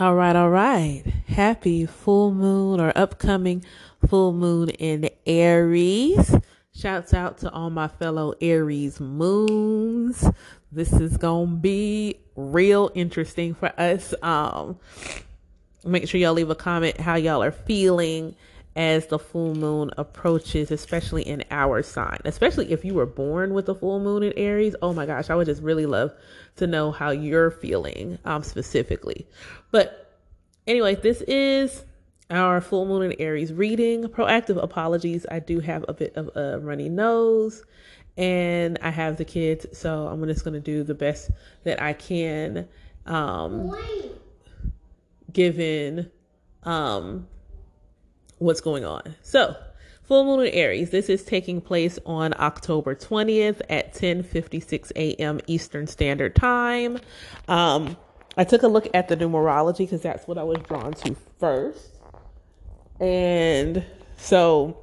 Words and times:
All 0.00 0.14
right, 0.14 0.34
all 0.34 0.48
right. 0.48 1.02
Happy 1.28 1.84
full 1.84 2.32
moon 2.32 2.80
or 2.80 2.92
upcoming 2.96 3.62
full 4.08 4.32
moon 4.32 4.70
in 4.70 5.10
Aries. 5.26 6.34
Shouts 6.74 7.12
out 7.12 7.36
to 7.38 7.52
all 7.52 7.68
my 7.68 7.88
fellow 7.88 8.32
Aries 8.40 9.00
moons. 9.00 10.26
This 10.72 10.94
is 10.94 11.18
going 11.18 11.50
to 11.50 11.56
be 11.56 12.16
real 12.36 12.90
interesting 12.94 13.52
for 13.52 13.70
us. 13.78 14.14
Um 14.22 14.78
make 15.84 16.08
sure 16.08 16.18
y'all 16.20 16.32
leave 16.32 16.48
a 16.48 16.54
comment 16.54 16.98
how 16.98 17.16
y'all 17.16 17.42
are 17.42 17.50
feeling 17.50 18.34
as 18.74 19.06
the 19.08 19.18
full 19.18 19.54
moon 19.54 19.90
approaches, 19.98 20.70
especially 20.70 21.22
in 21.22 21.44
our 21.50 21.82
sign. 21.82 22.18
Especially 22.24 22.72
if 22.72 22.84
you 22.84 22.94
were 22.94 23.06
born 23.06 23.54
with 23.54 23.68
a 23.68 23.74
full 23.74 24.00
moon 24.00 24.22
in 24.22 24.32
Aries. 24.36 24.74
Oh 24.82 24.92
my 24.92 25.06
gosh, 25.06 25.30
I 25.30 25.34
would 25.34 25.46
just 25.46 25.62
really 25.62 25.86
love 25.86 26.12
to 26.56 26.66
know 26.66 26.90
how 26.90 27.10
you're 27.10 27.50
feeling 27.50 28.18
um, 28.24 28.42
specifically. 28.42 29.26
But 29.70 30.18
anyway, 30.66 30.94
this 30.94 31.22
is 31.22 31.84
our 32.30 32.60
full 32.60 32.86
moon 32.86 33.10
in 33.10 33.20
Aries 33.20 33.52
reading. 33.52 34.04
Proactive 34.04 34.62
apologies. 34.62 35.26
I 35.30 35.38
do 35.38 35.60
have 35.60 35.84
a 35.88 35.92
bit 35.92 36.16
of 36.16 36.34
a 36.36 36.58
runny 36.58 36.88
nose 36.88 37.62
and 38.16 38.78
I 38.82 38.90
have 38.90 39.16
the 39.16 39.24
kids, 39.24 39.66
so 39.72 40.06
I'm 40.06 40.24
just 40.26 40.44
going 40.44 40.54
to 40.54 40.60
do 40.60 40.82
the 40.82 40.94
best 40.94 41.30
that 41.64 41.80
I 41.80 41.94
can 41.94 42.68
um, 43.06 43.74
given 45.32 46.10
um, 46.64 47.26
what's 48.42 48.60
going 48.60 48.84
on. 48.84 49.14
So, 49.22 49.56
full 50.02 50.24
moon 50.24 50.46
in 50.46 50.52
Aries. 50.52 50.90
This 50.90 51.08
is 51.08 51.24
taking 51.24 51.60
place 51.60 51.98
on 52.04 52.34
October 52.38 52.94
20th 52.94 53.62
at 53.70 53.94
10:56 53.94 54.92
a.m. 54.96 55.40
Eastern 55.46 55.86
Standard 55.86 56.34
Time. 56.34 56.98
Um, 57.48 57.96
I 58.36 58.44
took 58.44 58.62
a 58.62 58.68
look 58.68 58.88
at 58.94 59.08
the 59.08 59.16
numerology 59.16 59.78
because 59.78 60.02
that's 60.02 60.26
what 60.26 60.38
I 60.38 60.42
was 60.42 60.58
drawn 60.66 60.92
to 60.94 61.16
first. 61.38 61.90
And 63.00 63.84
so 64.16 64.78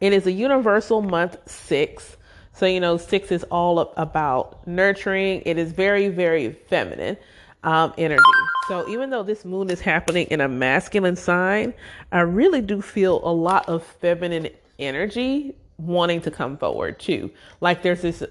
it 0.00 0.12
is 0.12 0.26
a 0.26 0.32
universal 0.32 1.02
month 1.02 1.36
6. 1.48 2.16
So 2.52 2.66
you 2.66 2.80
know 2.80 2.96
6 2.96 3.32
is 3.32 3.44
all 3.44 3.78
about 3.96 4.66
nurturing. 4.66 5.42
It 5.46 5.58
is 5.58 5.72
very 5.72 6.08
very 6.08 6.52
feminine 6.52 7.16
um, 7.62 7.92
energy. 7.98 8.22
So 8.68 8.86
even 8.86 9.08
though 9.08 9.22
this 9.22 9.46
moon 9.46 9.70
is 9.70 9.80
happening 9.80 10.26
in 10.26 10.42
a 10.42 10.48
masculine 10.48 11.16
sign, 11.16 11.72
I 12.12 12.20
really 12.20 12.60
do 12.60 12.82
feel 12.82 13.26
a 13.26 13.32
lot 13.32 13.66
of 13.66 13.82
feminine 13.82 14.50
energy 14.78 15.54
wanting 15.78 16.20
to 16.20 16.30
come 16.30 16.58
forward 16.58 17.00
too. 17.00 17.30
Like 17.62 17.82
there's 17.82 18.02
this 18.02 18.22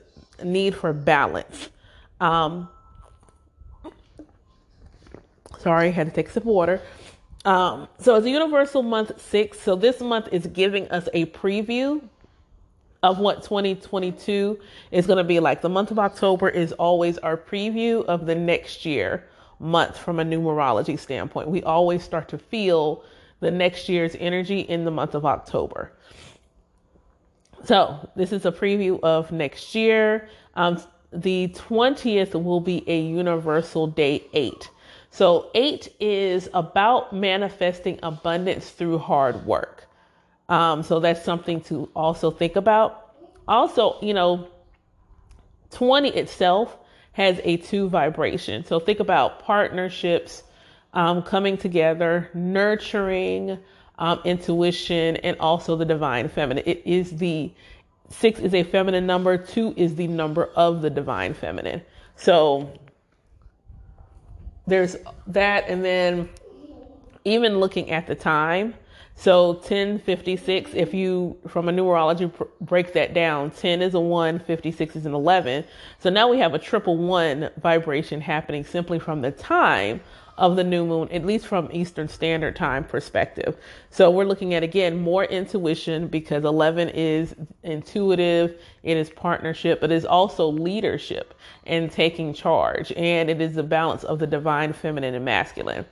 need 0.44 0.76
for 0.76 0.94
balance. 0.94 1.70
Um, 2.22 2.70
sorry, 5.58 5.88
I 5.88 5.92
had 5.92 6.06
to 6.08 6.14
take 6.14 6.30
a 6.30 6.32
sip 6.32 6.44
of 6.44 6.48
water. 6.48 6.82
Um, 7.44 7.88
so 8.00 8.14
it's 8.14 8.28
a 8.28 8.30
universal 8.30 8.84
month 8.84 9.20
six. 9.20 9.60
So 9.60 9.76
this 9.76 10.02
month 10.02 10.30
is 10.32 10.46
giving 10.46 10.88
us 10.90 11.10
a 11.16 11.26
preview 11.28 12.00
of 13.02 13.18
what 13.18 13.42
2022 13.42 14.60
is 14.92 15.08
going 15.08 15.18
to 15.18 15.24
be 15.24 15.40
like. 15.40 15.64
The 15.64 15.70
month 15.70 15.90
of 15.90 15.98
October 15.98 16.48
is 16.48 16.74
always 16.74 17.18
our 17.20 17.38
preview 17.38 18.06
of 18.06 18.28
the 18.28 18.36
next 18.36 18.86
year 18.86 19.28
month 19.60 19.98
from 19.98 20.20
a 20.20 20.26
numerology 20.26 21.00
standpoint. 21.00 21.50
We 21.50 21.64
always 21.64 22.04
start 22.04 22.30
to 22.30 22.38
feel 22.38 23.04
the 23.40 23.52
next 23.52 23.90
year's 23.90 24.16
energy 24.20 24.62
in 24.62 24.86
the 24.86 24.92
month 24.92 25.16
of 25.16 25.26
October. 25.26 25.92
So, 27.64 28.10
this 28.16 28.32
is 28.32 28.46
a 28.46 28.52
preview 28.52 29.00
of 29.02 29.32
next 29.32 29.74
year. 29.76 30.30
Um, 30.56 30.82
the 31.12 31.48
20th 31.50 32.42
will 32.42 32.60
be 32.60 32.84
a 32.88 33.00
universal 33.00 33.88
day 33.88 34.24
eight. 34.34 34.70
So, 35.10 35.50
eight 35.56 35.94
is 36.00 36.50
about 36.54 37.14
manifesting 37.14 38.00
abundance 38.04 38.70
through 38.70 39.00
hard 39.00 39.46
work. 39.46 39.88
Um, 40.50 40.84
so 40.84 41.00
that's 41.00 41.24
something 41.24 41.62
to 41.62 41.90
also 41.96 42.32
think 42.32 42.56
about. 42.56 43.14
Also, 43.48 43.98
you 44.02 44.14
know, 44.14 44.48
20 45.72 46.10
itself 46.10 46.78
has 47.18 47.42
a 47.44 47.58
two 47.58 47.90
vibration. 47.90 48.64
So 48.64 48.80
think 48.80 49.00
about 49.00 49.40
partnerships 49.40 50.44
um, 50.94 51.24
coming 51.24 51.58
together, 51.58 52.30
nurturing 52.36 53.58
um, 53.98 54.22
intuition, 54.24 55.18
and 55.18 55.36
also 55.40 55.76
the 55.76 55.84
divine 55.84 56.30
feminine. 56.30 56.64
It 56.68 56.84
is 56.86 57.18
the 57.18 57.52
six 58.10 58.40
is 58.40 58.54
a 58.54 58.62
feminine 58.62 59.08
number, 59.08 59.36
two 59.36 59.74
is 59.76 59.96
the 59.96 60.06
number 60.06 60.52
of 60.56 60.84
the 60.84 60.92
divine 60.92 61.34
feminine. 61.34 61.82
So 62.18 62.72
there's 64.68 64.96
that, 65.26 65.68
and 65.68 65.84
then 65.84 66.30
even 67.26 67.60
looking 67.60 67.90
at 67.90 68.06
the 68.06 68.14
time, 68.14 68.76
so 69.20 69.54
1056, 69.54 70.72
if 70.76 70.94
you, 70.94 71.36
from 71.48 71.68
a 71.68 71.72
numerology, 71.72 72.32
break 72.62 72.94
that 72.94 73.16
down, 73.16 73.50
10 73.50 73.82
is 73.82 73.96
a 73.96 74.00
1, 74.00 74.38
56 74.38 74.96
is 74.96 75.08
an 75.08 75.16
11. 75.16 75.64
So 75.98 76.12
now 76.12 76.30
we 76.30 76.38
have 76.38 76.54
a 76.54 76.60
triple 76.60 76.98
one 76.98 77.50
vibration 77.60 78.22
happening 78.22 78.64
simply 78.64 79.00
from 79.00 79.22
the 79.22 79.32
time 79.32 80.02
of 80.38 80.56
the 80.56 80.64
new 80.64 80.86
moon, 80.86 81.10
at 81.12 81.26
least 81.26 81.48
from 81.48 81.68
Eastern 81.74 82.08
Standard 82.08 82.56
Time 82.56 82.84
perspective. 82.84 83.58
So 83.90 84.12
we're 84.12 84.26
looking 84.26 84.54
at, 84.54 84.62
again, 84.62 85.02
more 85.02 85.24
intuition 85.24 86.08
because 86.08 86.44
11 86.44 86.90
is 86.90 87.34
intuitive, 87.64 88.62
it 88.84 88.98
is 88.98 89.10
partnership, 89.10 89.82
but 89.82 89.92
it 89.92 89.96
is 89.96 90.06
also 90.06 90.48
leadership 90.48 91.34
and 91.66 91.92
taking 91.92 92.36
charge. 92.36 92.92
And 92.92 93.32
it 93.32 93.42
is 93.42 93.56
the 93.56 93.64
balance 93.64 94.04
of 94.04 94.20
the 94.20 94.28
divine 94.28 94.74
feminine 94.74 95.16
and 95.16 95.26
masculine. 95.26 95.86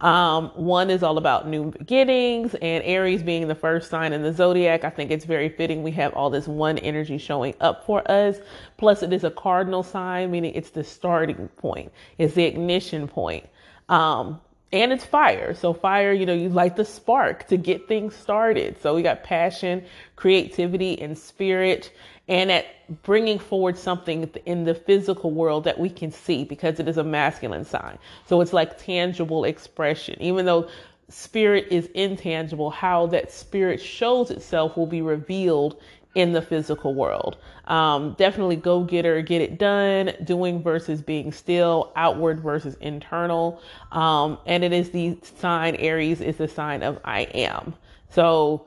Um, 0.00 0.50
one 0.54 0.90
is 0.90 1.02
all 1.02 1.16
about 1.16 1.48
new 1.48 1.70
beginnings, 1.70 2.54
and 2.56 2.84
Aries 2.84 3.22
being 3.22 3.48
the 3.48 3.54
first 3.54 3.90
sign 3.90 4.12
in 4.12 4.22
the 4.22 4.32
zodiac, 4.32 4.84
I 4.84 4.90
think 4.90 5.10
it's 5.10 5.24
very 5.24 5.48
fitting 5.48 5.82
we 5.82 5.90
have 5.92 6.12
all 6.14 6.28
this 6.28 6.46
one 6.46 6.78
energy 6.78 7.18
showing 7.18 7.54
up 7.60 7.86
for 7.86 8.08
us. 8.10 8.36
Plus, 8.76 9.02
it 9.02 9.12
is 9.12 9.24
a 9.24 9.30
cardinal 9.30 9.82
sign, 9.82 10.30
meaning 10.30 10.54
it's 10.54 10.70
the 10.70 10.84
starting 10.84 11.48
point, 11.56 11.92
it's 12.18 12.34
the 12.34 12.44
ignition 12.44 13.08
point. 13.08 13.48
Um, 13.88 14.40
and 14.72 14.92
it's 14.92 15.04
fire. 15.04 15.54
So 15.54 15.72
fire, 15.72 16.12
you 16.12 16.26
know, 16.26 16.34
you 16.34 16.48
light 16.48 16.76
the 16.76 16.84
spark 16.84 17.46
to 17.48 17.56
get 17.56 17.88
things 17.88 18.14
started. 18.14 18.80
So 18.82 18.94
we 18.94 19.02
got 19.02 19.22
passion, 19.22 19.84
creativity, 20.16 21.00
and 21.00 21.16
spirit 21.16 21.92
and 22.28 22.50
at 22.50 22.66
bringing 23.02 23.38
forward 23.38 23.78
something 23.78 24.30
in 24.46 24.64
the 24.64 24.74
physical 24.74 25.30
world 25.30 25.64
that 25.64 25.78
we 25.78 25.88
can 25.88 26.10
see 26.10 26.44
because 26.44 26.80
it 26.80 26.88
is 26.88 26.96
a 26.96 27.04
masculine 27.04 27.64
sign. 27.64 27.98
So 28.26 28.40
it's 28.40 28.52
like 28.52 28.82
tangible 28.82 29.44
expression. 29.44 30.20
Even 30.20 30.44
though 30.46 30.68
spirit 31.08 31.68
is 31.70 31.86
intangible, 31.94 32.70
how 32.70 33.06
that 33.08 33.30
spirit 33.30 33.80
shows 33.80 34.30
itself 34.30 34.76
will 34.76 34.86
be 34.86 35.02
revealed 35.02 35.80
in 36.16 36.32
the 36.32 36.40
physical 36.40 36.94
world. 36.94 37.36
Um, 37.66 38.14
definitely 38.14 38.56
go 38.56 38.82
getter, 38.82 39.20
get 39.20 39.42
it 39.42 39.58
done, 39.58 40.12
doing 40.24 40.62
versus 40.62 41.02
being 41.02 41.30
still, 41.30 41.92
outward 41.94 42.40
versus 42.40 42.74
internal. 42.80 43.60
Um, 43.92 44.38
and 44.46 44.64
it 44.64 44.72
is 44.72 44.90
the 44.90 45.18
sign, 45.38 45.76
Aries 45.76 46.22
is 46.22 46.38
the 46.38 46.48
sign 46.48 46.82
of 46.82 46.98
I 47.04 47.20
am. 47.20 47.74
So 48.10 48.66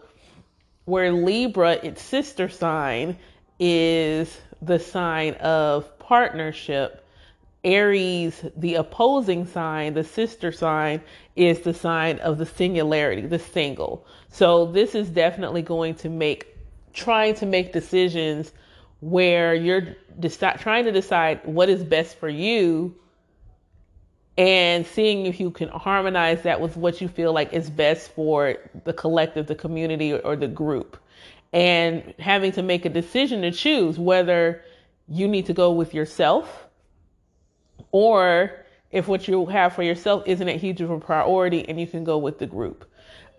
where 0.85 1.11
Libra, 1.11 1.73
its 1.73 2.01
sister 2.03 2.49
sign, 2.49 3.17
is 3.59 4.39
the 4.61 4.79
sign 4.79 5.33
of 5.35 5.97
partnership. 5.99 7.05
Aries, 7.63 8.45
the 8.55 8.75
opposing 8.75 9.45
sign, 9.45 9.93
the 9.93 10.03
sister 10.03 10.51
sign, 10.51 11.01
is 11.35 11.59
the 11.61 11.73
sign 11.73 12.17
of 12.19 12.37
the 12.37 12.45
singularity, 12.45 13.25
the 13.25 13.39
single. 13.39 14.05
So 14.29 14.65
this 14.65 14.95
is 14.95 15.09
definitely 15.09 15.61
going 15.61 15.95
to 15.95 16.09
make 16.09 16.47
trying 16.93 17.35
to 17.35 17.45
make 17.45 17.73
decisions 17.73 18.53
where 19.01 19.53
you're 19.53 19.95
deci- 20.19 20.59
trying 20.59 20.85
to 20.85 20.91
decide 20.91 21.45
what 21.45 21.69
is 21.69 21.83
best 21.83 22.17
for 22.17 22.29
you 22.29 22.95
and 24.37 24.87
seeing 24.87 25.25
if 25.25 25.39
you 25.39 25.51
can 25.51 25.67
harmonize 25.67 26.43
that 26.43 26.61
with 26.61 26.77
what 26.77 27.01
you 27.01 27.09
feel 27.09 27.33
like 27.33 27.51
is 27.51 27.69
best 27.69 28.11
for 28.11 28.55
the 28.85 28.93
collective, 28.93 29.47
the 29.47 29.55
community, 29.55 30.13
or, 30.13 30.19
or 30.19 30.35
the 30.37 30.47
group 30.47 30.97
and 31.53 32.13
having 32.19 32.51
to 32.53 32.61
make 32.61 32.85
a 32.85 32.89
decision 32.89 33.41
to 33.41 33.51
choose 33.51 33.97
whether 33.97 34.61
you 35.07 35.27
need 35.27 35.45
to 35.47 35.53
go 35.53 35.71
with 35.71 35.93
yourself 35.93 36.67
or 37.91 38.51
if 38.91 39.07
what 39.07 39.27
you 39.27 39.45
have 39.47 39.73
for 39.73 39.83
yourself 39.83 40.23
isn't 40.25 40.47
a 40.47 40.57
huge 40.57 40.81
of 40.81 40.89
a 40.89 40.99
priority 40.99 41.67
and 41.67 41.79
you 41.79 41.87
can 41.87 42.03
go 42.03 42.17
with 42.17 42.39
the 42.39 42.47
group. 42.47 42.85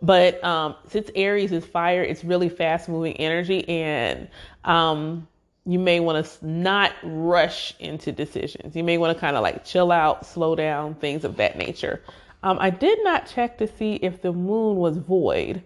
But 0.02 0.42
um, 0.42 0.76
since 0.88 1.10
Aries 1.14 1.52
is 1.52 1.64
fire, 1.64 2.02
it's 2.02 2.24
really 2.24 2.48
fast 2.48 2.88
moving 2.88 3.14
energy 3.14 3.68
and 3.68 4.28
um, 4.64 5.28
you 5.66 5.78
may 5.78 6.00
want 6.00 6.24
to 6.24 6.46
not 6.46 6.92
rush 7.02 7.74
into 7.78 8.10
decisions. 8.10 8.74
You 8.74 8.82
may 8.82 8.98
want 8.98 9.16
to 9.16 9.20
kind 9.20 9.36
of 9.36 9.42
like 9.42 9.64
chill 9.64 9.92
out, 9.92 10.26
slow 10.26 10.54
down, 10.54 10.94
things 10.94 11.24
of 11.24 11.36
that 11.36 11.56
nature. 11.56 12.02
Um, 12.42 12.58
I 12.58 12.70
did 12.70 12.98
not 13.02 13.26
check 13.26 13.58
to 13.58 13.68
see 13.68 13.96
if 13.96 14.22
the 14.22 14.32
moon 14.32 14.76
was 14.76 14.96
void. 14.96 15.62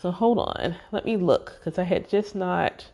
So 0.00 0.12
hold 0.12 0.38
on, 0.38 0.76
let 0.92 1.04
me 1.04 1.16
look 1.16 1.56
because 1.58 1.78
I 1.78 1.82
had 1.82 2.08
just 2.08 2.34
not. 2.36 2.86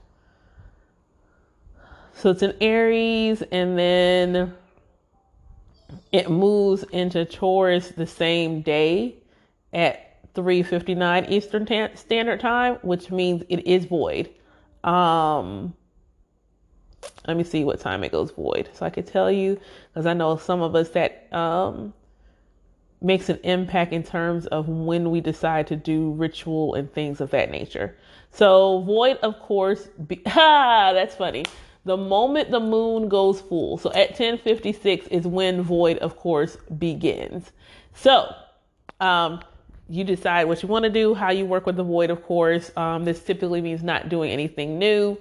So 2.14 2.30
it's 2.30 2.42
an 2.42 2.54
Aries, 2.60 3.42
and 3.42 3.78
then 3.78 4.54
it 6.12 6.30
moves 6.30 6.82
into 6.84 7.24
Taurus 7.24 7.88
the 7.88 8.06
same 8.06 8.62
day 8.62 9.16
at 9.72 10.32
3:59 10.34 11.30
Eastern 11.30 11.66
Standard 11.96 12.40
Time, 12.40 12.78
which 12.82 13.10
means 13.10 13.44
it 13.48 13.66
is 13.66 13.84
void. 13.84 14.30
Um, 14.82 15.74
let 17.26 17.36
me 17.36 17.44
see 17.44 17.64
what 17.64 17.80
time 17.80 18.02
it 18.02 18.12
goes 18.12 18.30
void, 18.30 18.70
so 18.72 18.86
I 18.86 18.90
could 18.90 19.06
tell 19.06 19.30
you 19.30 19.60
because 19.92 20.06
I 20.06 20.14
know 20.14 20.36
some 20.36 20.62
of 20.62 20.74
us 20.74 20.88
that 20.90 21.28
um, 21.32 21.92
makes 23.04 23.28
an 23.28 23.38
impact 23.44 23.92
in 23.92 24.02
terms 24.02 24.46
of 24.46 24.68
when 24.68 25.10
we 25.10 25.20
decide 25.20 25.66
to 25.68 25.76
do 25.76 26.12
ritual 26.12 26.74
and 26.74 26.92
things 26.92 27.20
of 27.20 27.30
that 27.30 27.50
nature. 27.50 27.94
So 28.30 28.80
void, 28.80 29.18
of 29.18 29.38
course, 29.38 29.86
be, 30.08 30.22
ha, 30.26 30.92
that's 30.94 31.14
funny. 31.14 31.44
The 31.84 31.98
moment 31.98 32.50
the 32.50 32.60
moon 32.60 33.10
goes 33.10 33.42
full, 33.42 33.76
so 33.76 33.92
at 33.92 34.16
10:56 34.16 35.06
is 35.08 35.26
when 35.26 35.60
void, 35.60 35.98
of 35.98 36.16
course, 36.16 36.56
begins. 36.78 37.52
So, 37.92 38.34
um, 39.00 39.40
you 39.90 40.02
decide 40.02 40.44
what 40.44 40.62
you 40.62 40.68
want 40.68 40.84
to 40.84 40.90
do, 40.90 41.12
how 41.12 41.30
you 41.30 41.44
work 41.44 41.66
with 41.66 41.76
the 41.76 41.84
void, 41.84 42.08
of 42.08 42.22
course. 42.22 42.70
Um, 42.74 43.04
this 43.04 43.22
typically 43.22 43.60
means 43.60 43.82
not 43.82 44.08
doing 44.08 44.30
anything 44.30 44.78
new. 44.78 45.18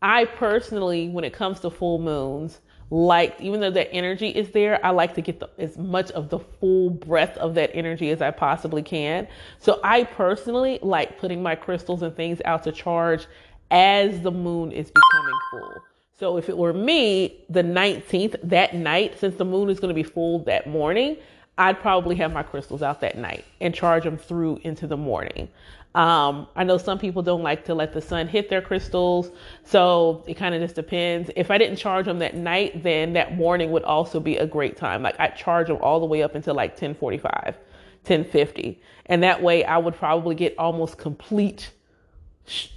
I 0.00 0.26
personally, 0.26 1.08
when 1.08 1.24
it 1.24 1.32
comes 1.32 1.58
to 1.60 1.70
full 1.70 1.98
moons, 1.98 2.60
like 2.90 3.40
even 3.40 3.60
though 3.60 3.70
that 3.70 3.92
energy 3.92 4.28
is 4.28 4.50
there, 4.50 4.84
I 4.84 4.90
like 4.90 5.14
to 5.14 5.20
get 5.20 5.40
the, 5.40 5.48
as 5.58 5.76
much 5.78 6.10
of 6.12 6.28
the 6.28 6.38
full 6.38 6.90
breadth 6.90 7.36
of 7.38 7.54
that 7.54 7.70
energy 7.74 8.10
as 8.10 8.22
I 8.22 8.30
possibly 8.30 8.82
can. 8.82 9.26
So 9.58 9.80
I 9.82 10.04
personally 10.04 10.78
like 10.82 11.18
putting 11.18 11.42
my 11.42 11.54
crystals 11.54 12.02
and 12.02 12.14
things 12.14 12.40
out 12.44 12.62
to 12.64 12.72
charge 12.72 13.26
as 13.70 14.20
the 14.20 14.30
moon 14.30 14.70
is 14.70 14.90
becoming 14.90 15.38
full. 15.50 15.82
So 16.16 16.36
if 16.36 16.48
it 16.48 16.56
were 16.56 16.72
me, 16.72 17.44
the 17.50 17.62
19th, 17.62 18.36
that 18.44 18.74
night, 18.74 19.18
since 19.18 19.34
the 19.36 19.44
moon 19.44 19.68
is 19.68 19.80
going 19.80 19.88
to 19.88 19.94
be 19.94 20.08
full 20.08 20.40
that 20.44 20.68
morning, 20.68 21.16
I'd 21.58 21.80
probably 21.80 22.16
have 22.16 22.32
my 22.32 22.42
crystals 22.42 22.82
out 22.82 23.00
that 23.00 23.18
night 23.18 23.44
and 23.60 23.74
charge 23.74 24.04
them 24.04 24.16
through 24.16 24.60
into 24.62 24.86
the 24.86 24.96
morning. 24.96 25.48
Um, 25.94 26.48
I 26.56 26.64
know 26.64 26.76
some 26.76 26.98
people 26.98 27.22
don't 27.22 27.42
like 27.42 27.64
to 27.66 27.74
let 27.74 27.92
the 27.92 28.00
sun 28.00 28.26
hit 28.26 28.48
their 28.50 28.60
crystals, 28.60 29.30
so 29.64 30.24
it 30.26 30.34
kind 30.34 30.54
of 30.54 30.60
just 30.60 30.74
depends. 30.74 31.30
If 31.36 31.52
I 31.52 31.58
didn't 31.58 31.76
charge 31.76 32.06
them 32.06 32.18
that 32.18 32.34
night, 32.34 32.82
then 32.82 33.12
that 33.12 33.36
morning 33.36 33.70
would 33.70 33.84
also 33.84 34.18
be 34.18 34.36
a 34.36 34.46
great 34.46 34.76
time. 34.76 35.02
Like 35.02 35.14
I'd 35.20 35.36
charge 35.36 35.68
them 35.68 35.78
all 35.80 36.00
the 36.00 36.06
way 36.06 36.22
up 36.22 36.34
until 36.34 36.54
like 36.54 36.72
1045, 36.72 37.54
1050. 37.54 38.82
And 39.06 39.22
that 39.22 39.40
way 39.40 39.64
I 39.64 39.78
would 39.78 39.94
probably 39.94 40.34
get 40.34 40.58
almost 40.58 40.98
complete, 40.98 41.70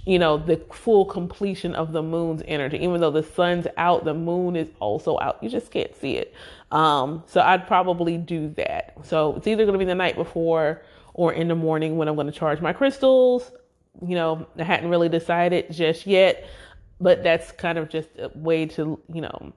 you 0.06 0.20
know, 0.20 0.36
the 0.38 0.58
full 0.72 1.04
completion 1.04 1.74
of 1.74 1.90
the 1.90 2.02
moon's 2.02 2.42
energy. 2.46 2.78
Even 2.84 3.00
though 3.00 3.10
the 3.10 3.24
sun's 3.24 3.66
out, 3.76 4.04
the 4.04 4.14
moon 4.14 4.54
is 4.54 4.68
also 4.78 5.18
out. 5.18 5.42
You 5.42 5.50
just 5.50 5.72
can't 5.72 5.94
see 5.96 6.18
it. 6.18 6.32
Um, 6.70 7.24
so 7.26 7.40
I'd 7.40 7.66
probably 7.66 8.16
do 8.16 8.50
that. 8.50 8.94
So 9.02 9.34
it's 9.34 9.48
either 9.48 9.64
going 9.64 9.72
to 9.72 9.78
be 9.78 9.84
the 9.86 9.96
night 9.96 10.14
before 10.14 10.82
or 11.18 11.32
in 11.32 11.48
the 11.48 11.54
morning 11.56 11.96
when 11.96 12.06
I'm 12.06 12.14
going 12.14 12.28
to 12.28 12.32
charge 12.32 12.60
my 12.60 12.72
crystals. 12.72 13.50
You 14.06 14.14
know, 14.14 14.46
I 14.56 14.62
hadn't 14.62 14.88
really 14.88 15.08
decided 15.08 15.66
just 15.68 16.06
yet, 16.06 16.46
but 17.00 17.24
that's 17.24 17.50
kind 17.50 17.76
of 17.76 17.88
just 17.88 18.08
a 18.20 18.30
way 18.36 18.66
to, 18.66 19.00
you 19.12 19.20
know, 19.20 19.52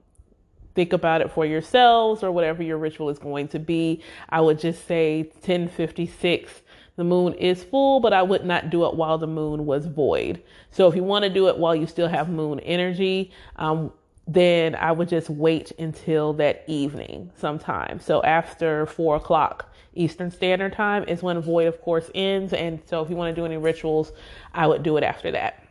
think 0.74 0.92
about 0.92 1.20
it 1.20 1.30
for 1.30 1.46
yourselves 1.46 2.24
or 2.24 2.32
whatever 2.32 2.64
your 2.64 2.78
ritual 2.78 3.10
is 3.10 3.18
going 3.20 3.46
to 3.46 3.60
be. 3.60 4.02
I 4.28 4.40
would 4.40 4.58
just 4.58 4.88
say 4.88 5.22
1056 5.22 6.62
the 6.96 7.04
moon 7.04 7.32
is 7.34 7.62
full, 7.64 8.00
but 8.00 8.12
I 8.12 8.22
would 8.22 8.44
not 8.44 8.68
do 8.68 8.84
it 8.84 8.94
while 8.94 9.16
the 9.16 9.26
moon 9.26 9.64
was 9.64 9.86
void. 9.86 10.42
So 10.70 10.88
if 10.88 10.96
you 10.96 11.04
want 11.04 11.22
to 11.22 11.30
do 11.30 11.48
it 11.48 11.56
while 11.56 11.74
you 11.74 11.86
still 11.86 12.08
have 12.08 12.28
moon 12.28 12.60
energy, 12.60 13.30
um, 13.56 13.92
then 14.26 14.74
I 14.74 14.92
would 14.92 15.08
just 15.08 15.30
wait 15.30 15.72
until 15.78 16.34
that 16.34 16.64
evening 16.66 17.30
sometime. 17.34 17.98
So 17.98 18.22
after 18.24 18.84
four 18.84 19.16
o'clock 19.16 19.71
Eastern 19.94 20.30
Standard 20.30 20.72
Time 20.72 21.04
is 21.04 21.22
when 21.22 21.40
Void, 21.40 21.66
of 21.66 21.80
course, 21.80 22.10
ends. 22.14 22.52
And 22.52 22.80
so 22.86 23.02
if 23.02 23.10
you 23.10 23.16
want 23.16 23.34
to 23.34 23.40
do 23.40 23.44
any 23.44 23.56
rituals, 23.56 24.12
I 24.52 24.66
would 24.66 24.82
do 24.82 24.96
it 24.96 25.04
after 25.04 25.30
that. 25.32 25.62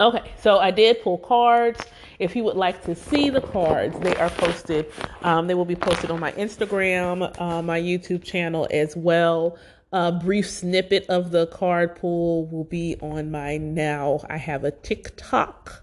Okay, 0.00 0.32
so 0.38 0.58
I 0.58 0.70
did 0.70 1.02
pull 1.02 1.18
cards. 1.18 1.78
If 2.18 2.34
you 2.34 2.42
would 2.44 2.56
like 2.56 2.82
to 2.84 2.94
see 2.94 3.28
the 3.28 3.42
cards, 3.42 3.98
they 4.00 4.16
are 4.16 4.30
posted. 4.30 4.90
Um, 5.22 5.46
they 5.46 5.52
will 5.52 5.66
be 5.66 5.76
posted 5.76 6.10
on 6.10 6.20
my 6.20 6.32
Instagram, 6.32 7.38
uh, 7.38 7.60
my 7.60 7.78
YouTube 7.78 8.24
channel 8.24 8.66
as 8.70 8.96
well. 8.96 9.58
A 9.92 10.10
brief 10.10 10.48
snippet 10.48 11.04
of 11.10 11.32
the 11.32 11.48
card 11.48 11.96
pull 11.96 12.46
will 12.46 12.64
be 12.64 12.96
on 13.02 13.30
my 13.30 13.58
now. 13.58 14.20
I 14.30 14.38
have 14.38 14.64
a 14.64 14.70
TikTok 14.70 15.82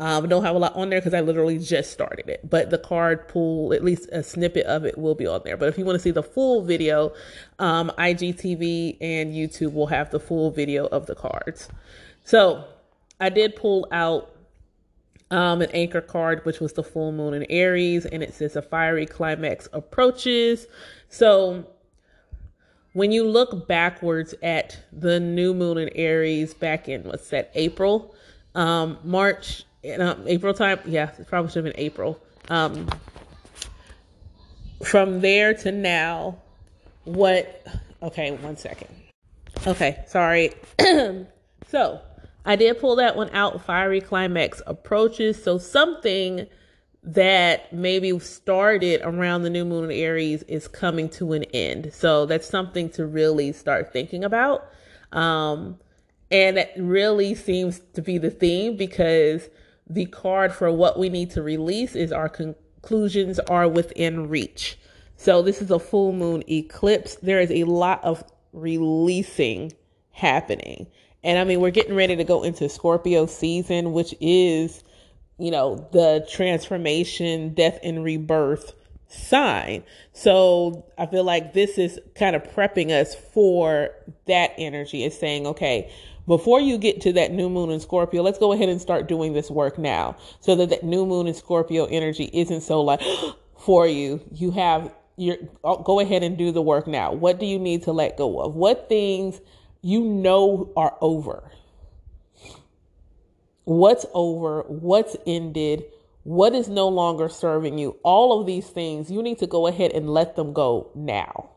um, 0.00 0.28
don't 0.28 0.44
have 0.44 0.54
a 0.54 0.58
lot 0.58 0.76
on 0.76 0.90
there 0.90 1.00
because 1.00 1.14
I 1.14 1.20
literally 1.20 1.58
just 1.58 1.90
started 1.90 2.28
it, 2.28 2.48
but 2.48 2.70
the 2.70 2.78
card 2.78 3.26
pool, 3.26 3.72
at 3.72 3.82
least 3.82 4.08
a 4.12 4.22
snippet 4.22 4.64
of 4.66 4.84
it, 4.84 4.96
will 4.96 5.16
be 5.16 5.26
on 5.26 5.40
there. 5.44 5.56
But 5.56 5.68
if 5.68 5.78
you 5.78 5.84
want 5.84 5.96
to 5.96 6.02
see 6.02 6.12
the 6.12 6.22
full 6.22 6.62
video, 6.62 7.12
um, 7.58 7.90
IGTV 7.98 8.98
and 9.00 9.34
YouTube 9.34 9.72
will 9.72 9.88
have 9.88 10.10
the 10.10 10.20
full 10.20 10.52
video 10.52 10.86
of 10.86 11.06
the 11.06 11.16
cards. 11.16 11.68
So 12.24 12.64
I 13.18 13.28
did 13.28 13.56
pull 13.56 13.88
out 13.90 14.30
um, 15.32 15.62
an 15.62 15.70
anchor 15.72 16.00
card, 16.00 16.44
which 16.44 16.60
was 16.60 16.74
the 16.74 16.84
full 16.84 17.10
moon 17.10 17.34
in 17.34 17.44
Aries, 17.50 18.06
and 18.06 18.22
it 18.22 18.34
says 18.34 18.54
a 18.54 18.62
fiery 18.62 19.04
climax 19.04 19.68
approaches. 19.72 20.68
So 21.08 21.66
when 22.92 23.10
you 23.10 23.28
look 23.28 23.66
backwards 23.66 24.34
at 24.42 24.78
the 24.92 25.18
new 25.18 25.54
moon 25.54 25.78
in 25.78 25.88
Aries 25.90 26.54
back 26.54 26.88
in 26.88 27.02
what's 27.04 27.30
that 27.30 27.50
April, 27.54 28.14
um, 28.54 28.98
March 29.02 29.64
um, 29.96 30.24
April 30.26 30.54
time. 30.54 30.80
Yeah, 30.84 31.10
it 31.18 31.26
probably 31.28 31.50
should 31.50 31.64
have 31.64 31.74
been 31.74 31.82
April. 31.82 32.20
Um, 32.48 32.88
from 34.84 35.20
there 35.20 35.54
to 35.54 35.72
now, 35.72 36.38
what? 37.04 37.66
Okay, 38.02 38.32
one 38.32 38.56
second. 38.56 38.88
Okay, 39.66 40.04
sorry. 40.06 40.52
so 41.68 42.00
I 42.44 42.56
did 42.56 42.80
pull 42.80 42.96
that 42.96 43.16
one 43.16 43.30
out. 43.30 43.64
Fiery 43.64 44.00
climax 44.00 44.62
approaches. 44.66 45.42
So 45.42 45.58
something 45.58 46.46
that 47.02 47.72
maybe 47.72 48.18
started 48.18 49.00
around 49.02 49.42
the 49.42 49.50
new 49.50 49.64
moon 49.64 49.84
in 49.84 49.90
Aries 49.90 50.42
is 50.44 50.68
coming 50.68 51.08
to 51.10 51.32
an 51.32 51.44
end. 51.54 51.92
So 51.92 52.26
that's 52.26 52.48
something 52.48 52.90
to 52.90 53.06
really 53.06 53.52
start 53.52 53.92
thinking 53.92 54.24
about. 54.24 54.68
Um, 55.12 55.78
and 56.30 56.58
it 56.58 56.70
really 56.76 57.34
seems 57.34 57.80
to 57.94 58.02
be 58.02 58.18
the 58.18 58.30
theme 58.30 58.76
because 58.76 59.48
the 59.88 60.06
card 60.06 60.52
for 60.52 60.70
what 60.70 60.98
we 60.98 61.08
need 61.08 61.30
to 61.30 61.42
release 61.42 61.94
is 61.94 62.12
our 62.12 62.28
conclusions 62.28 63.38
are 63.40 63.68
within 63.68 64.28
reach. 64.28 64.78
So 65.16 65.42
this 65.42 65.60
is 65.60 65.70
a 65.70 65.78
full 65.78 66.12
moon 66.12 66.42
eclipse. 66.48 67.16
There 67.16 67.40
is 67.40 67.50
a 67.50 67.64
lot 67.64 68.02
of 68.04 68.22
releasing 68.52 69.72
happening. 70.12 70.86
And 71.24 71.38
I 71.38 71.44
mean, 71.44 71.60
we're 71.60 71.70
getting 71.70 71.94
ready 71.94 72.16
to 72.16 72.24
go 72.24 72.42
into 72.42 72.68
Scorpio 72.68 73.26
season, 73.26 73.92
which 73.92 74.14
is, 74.20 74.84
you 75.38 75.50
know, 75.50 75.88
the 75.92 76.26
transformation, 76.30 77.54
death 77.54 77.78
and 77.82 78.04
rebirth 78.04 78.74
sign. 79.08 79.82
So 80.12 80.86
I 80.96 81.06
feel 81.06 81.24
like 81.24 81.54
this 81.54 81.78
is 81.78 81.98
kind 82.14 82.36
of 82.36 82.42
prepping 82.44 82.90
us 82.90 83.14
for 83.14 83.90
that 84.26 84.52
energy. 84.58 85.04
It's 85.04 85.18
saying, 85.18 85.46
okay, 85.46 85.90
before 86.28 86.60
you 86.60 86.76
get 86.76 87.00
to 87.00 87.12
that 87.14 87.32
new 87.32 87.48
moon 87.48 87.70
in 87.70 87.80
Scorpio, 87.80 88.22
let's 88.22 88.38
go 88.38 88.52
ahead 88.52 88.68
and 88.68 88.80
start 88.80 89.08
doing 89.08 89.32
this 89.32 89.50
work 89.50 89.78
now 89.78 90.14
so 90.40 90.54
that 90.54 90.68
that 90.68 90.84
new 90.84 91.06
moon 91.06 91.26
in 91.26 91.32
Scorpio 91.32 91.86
energy 91.86 92.28
isn't 92.34 92.60
so 92.60 92.82
like 92.82 93.00
for 93.58 93.86
you. 93.86 94.20
You 94.30 94.50
have 94.50 94.94
your 95.16 95.38
oh, 95.64 95.82
go 95.82 96.00
ahead 96.00 96.22
and 96.22 96.36
do 96.36 96.52
the 96.52 96.62
work 96.62 96.86
now. 96.86 97.12
What 97.12 97.40
do 97.40 97.46
you 97.46 97.58
need 97.58 97.84
to 97.84 97.92
let 97.92 98.18
go 98.18 98.40
of? 98.40 98.54
What 98.54 98.90
things 98.90 99.40
you 99.80 100.04
know 100.04 100.70
are 100.76 100.96
over? 101.00 101.50
What's 103.64 104.04
over? 104.12 104.62
What's 104.68 105.16
ended? 105.26 105.84
What 106.24 106.54
is 106.54 106.68
no 106.68 106.88
longer 106.88 107.30
serving 107.30 107.78
you? 107.78 107.96
All 108.02 108.38
of 108.38 108.46
these 108.46 108.66
things, 108.66 109.10
you 109.10 109.22
need 109.22 109.38
to 109.38 109.46
go 109.46 109.66
ahead 109.66 109.92
and 109.92 110.10
let 110.10 110.36
them 110.36 110.52
go 110.52 110.90
now. 110.94 111.50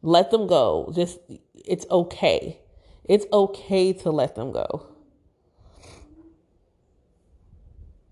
Let 0.00 0.30
them 0.30 0.46
go. 0.46 0.90
Just, 0.94 1.18
it's 1.54 1.84
okay. 1.90 2.59
It's 3.10 3.26
okay 3.32 3.92
to 3.92 4.12
let 4.12 4.36
them 4.36 4.52
go. 4.52 4.86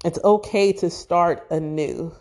It's 0.05 0.19
okay 0.25 0.73
to 0.73 0.91
start 0.91 1.47
anew. 1.53 2.13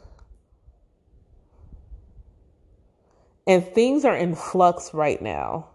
And 3.48 3.66
things 3.66 4.06
are 4.06 4.16
in 4.16 4.36
flux 4.36 4.94
right 4.94 5.20
now. 5.20 5.70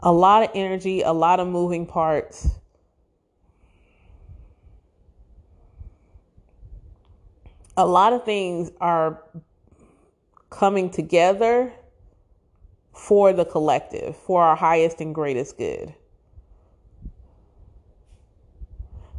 A 0.00 0.10
lot 0.10 0.44
of 0.44 0.48
energy, 0.54 1.02
a 1.02 1.12
lot 1.12 1.38
of 1.38 1.46
moving 1.46 1.84
parts. 1.84 2.48
A 7.76 7.84
lot 7.84 8.14
of 8.14 8.24
things 8.24 8.70
are 8.80 9.22
coming 10.48 10.88
together 10.88 11.74
for 12.94 13.32
the 13.32 13.44
collective, 13.44 14.16
for 14.16 14.42
our 14.42 14.56
highest 14.56 15.00
and 15.00 15.14
greatest 15.14 15.58
good. 15.58 15.94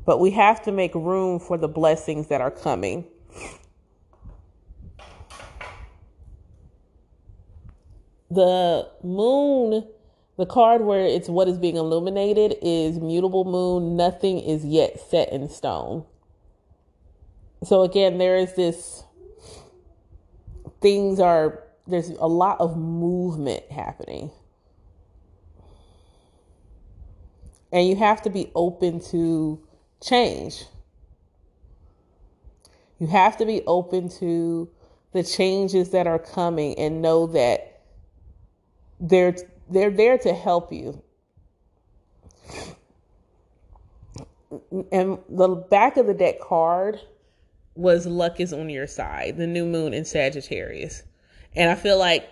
But 0.06 0.20
we 0.20 0.32
have 0.32 0.62
to 0.64 0.72
make 0.72 0.94
room 0.94 1.40
for 1.40 1.58
the 1.58 1.68
blessings 1.68 2.28
that 2.28 2.42
are 2.42 2.52
coming 2.52 3.06
The 8.36 8.90
moon, 9.02 9.88
the 10.38 10.46
card 10.46 10.82
where 10.82 11.06
it's 11.06 11.30
what 11.30 11.48
is 11.48 11.58
being 11.58 11.78
illuminated 11.78 12.58
is 12.62 13.00
mutable 13.00 13.46
moon. 13.46 13.96
Nothing 13.96 14.40
is 14.40 14.66
yet 14.66 15.00
set 15.00 15.32
in 15.32 15.48
stone. 15.48 16.04
So 17.64 17.84
again, 17.84 18.18
there 18.18 18.36
is 18.36 18.54
this 18.56 19.04
things 20.82 21.22
are 21.22 21.64
there's 21.88 22.10
a 22.10 22.28
lot 22.28 22.60
of 22.60 22.78
movement 22.78 23.64
happening. 23.72 24.32
And 27.72 27.88
you 27.88 27.96
have 27.98 28.22
to 28.24 28.30
be 28.30 28.52
open 28.56 29.00
to 29.12 29.62
change. 30.02 30.66
You 33.00 33.08
have 33.08 33.38
to 33.38 33.46
be 33.46 33.62
open 33.68 34.10
to 34.20 34.70
the 35.12 35.24
changes 35.24 35.90
that 35.92 36.08
are 36.08 36.20
coming 36.20 36.78
and 36.80 37.02
know 37.02 37.28
that 37.28 37.82
they're 39.00 39.36
they're 39.70 39.92
there 39.92 40.18
to 40.20 40.34
help 40.34 40.72
you. 40.72 41.02
And 44.92 45.18
the 45.28 45.50
back 45.50 45.98
of 45.98 46.08
the 46.08 46.14
deck 46.14 46.40
card 46.40 47.00
was 47.76 48.06
luck 48.06 48.40
is 48.40 48.54
on 48.54 48.70
your 48.70 48.88
side, 48.88 49.38
the 49.38 49.48
new 49.48 49.66
moon 49.66 49.94
in 49.94 50.06
Sagittarius. 50.06 51.04
And 51.56 51.70
I 51.70 51.76
feel 51.76 51.98
like 51.98 52.30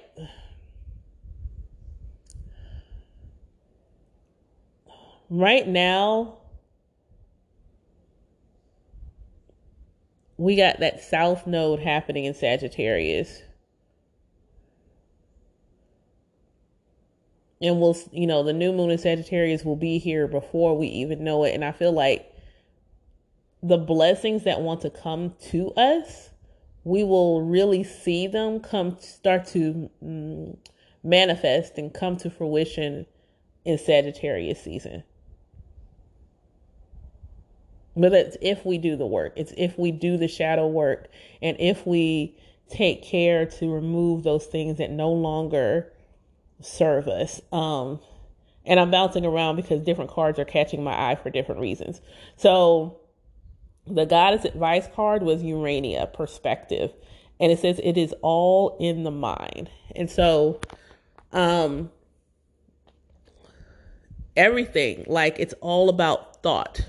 right 5.30 5.68
now 5.68 6.38
we 10.38 10.56
got 10.56 10.80
that 10.80 11.02
south 11.02 11.48
node 11.48 11.80
happening 11.80 12.26
in 12.26 12.34
Sagittarius. 12.34 13.42
And 17.62 17.80
we'll, 17.80 17.96
you 18.12 18.28
know, 18.28 18.44
the 18.44 18.52
new 18.52 18.74
moon 18.74 18.90
in 18.90 18.98
Sagittarius 18.98 19.64
will 19.64 19.78
be 19.78 20.00
here 20.00 20.28
before 20.28 20.78
we 20.78 20.88
even 20.88 21.24
know 21.24 21.46
it. 21.46 21.56
And 21.56 21.64
I 21.64 21.72
feel 21.72 21.94
like 21.94 22.30
the 23.62 23.78
blessings 23.78 24.44
that 24.44 24.60
want 24.60 24.82
to 24.82 24.90
come 24.90 25.34
to 25.52 25.72
us, 25.72 26.32
we 26.84 27.04
will 27.04 27.42
really 27.42 27.84
see 27.84 28.28
them 28.28 28.60
come, 28.60 28.98
start 29.00 29.46
to 29.48 29.90
mm, 30.04 30.58
manifest 31.04 31.78
and 31.78 31.94
come 31.94 32.18
to 32.18 32.30
fruition 32.30 33.06
in 33.66 33.78
Sagittarius 33.78 34.62
season. 34.62 35.04
But 37.96 38.12
that's 38.12 38.38
if 38.42 38.66
we 38.66 38.78
do 38.78 38.96
the 38.96 39.06
work. 39.06 39.34
It's 39.36 39.54
if 39.56 39.78
we 39.78 39.92
do 39.92 40.18
the 40.18 40.28
shadow 40.28 40.68
work 40.68 41.10
and 41.42 41.56
if 41.60 41.86
we 41.86 42.36
take 42.70 43.04
care 43.04 43.46
to 43.46 43.72
remove 43.72 44.24
those 44.24 44.46
things 44.46 44.80
that 44.80 44.90
no 44.90 45.12
longer 45.12 45.92
serve 46.60 47.08
us. 47.08 47.40
Um, 47.52 48.00
and 48.66 48.80
I'm 48.80 48.90
bouncing 48.90 49.26
around 49.26 49.58
because 49.58 49.82
different 49.82 50.10
cards 50.10 50.40
are 50.40 50.46
catching 50.46 50.84
my 50.84 51.12
eye 51.12 51.16
for 51.16 51.30
different 51.30 51.62
reasons. 51.62 52.02
So 52.36 53.00
the 53.86 54.06
goddess 54.06 54.46
advice 54.46 54.88
card 54.96 55.24
was 55.24 55.44
Urania 55.44 56.08
perspective. 56.08 56.92
And 57.40 57.52
it 57.52 57.60
says 57.60 57.80
it 57.84 57.98
is 57.98 58.14
all 58.22 58.78
in 58.80 59.04
the 59.04 59.12
mind. 59.12 59.70
And 59.96 60.10
so 60.10 60.62
um 61.32 61.92
everything 64.36 65.04
like 65.08 65.36
it's 65.40 65.54
all 65.62 65.90
about 65.90 66.42
thought 66.42 66.82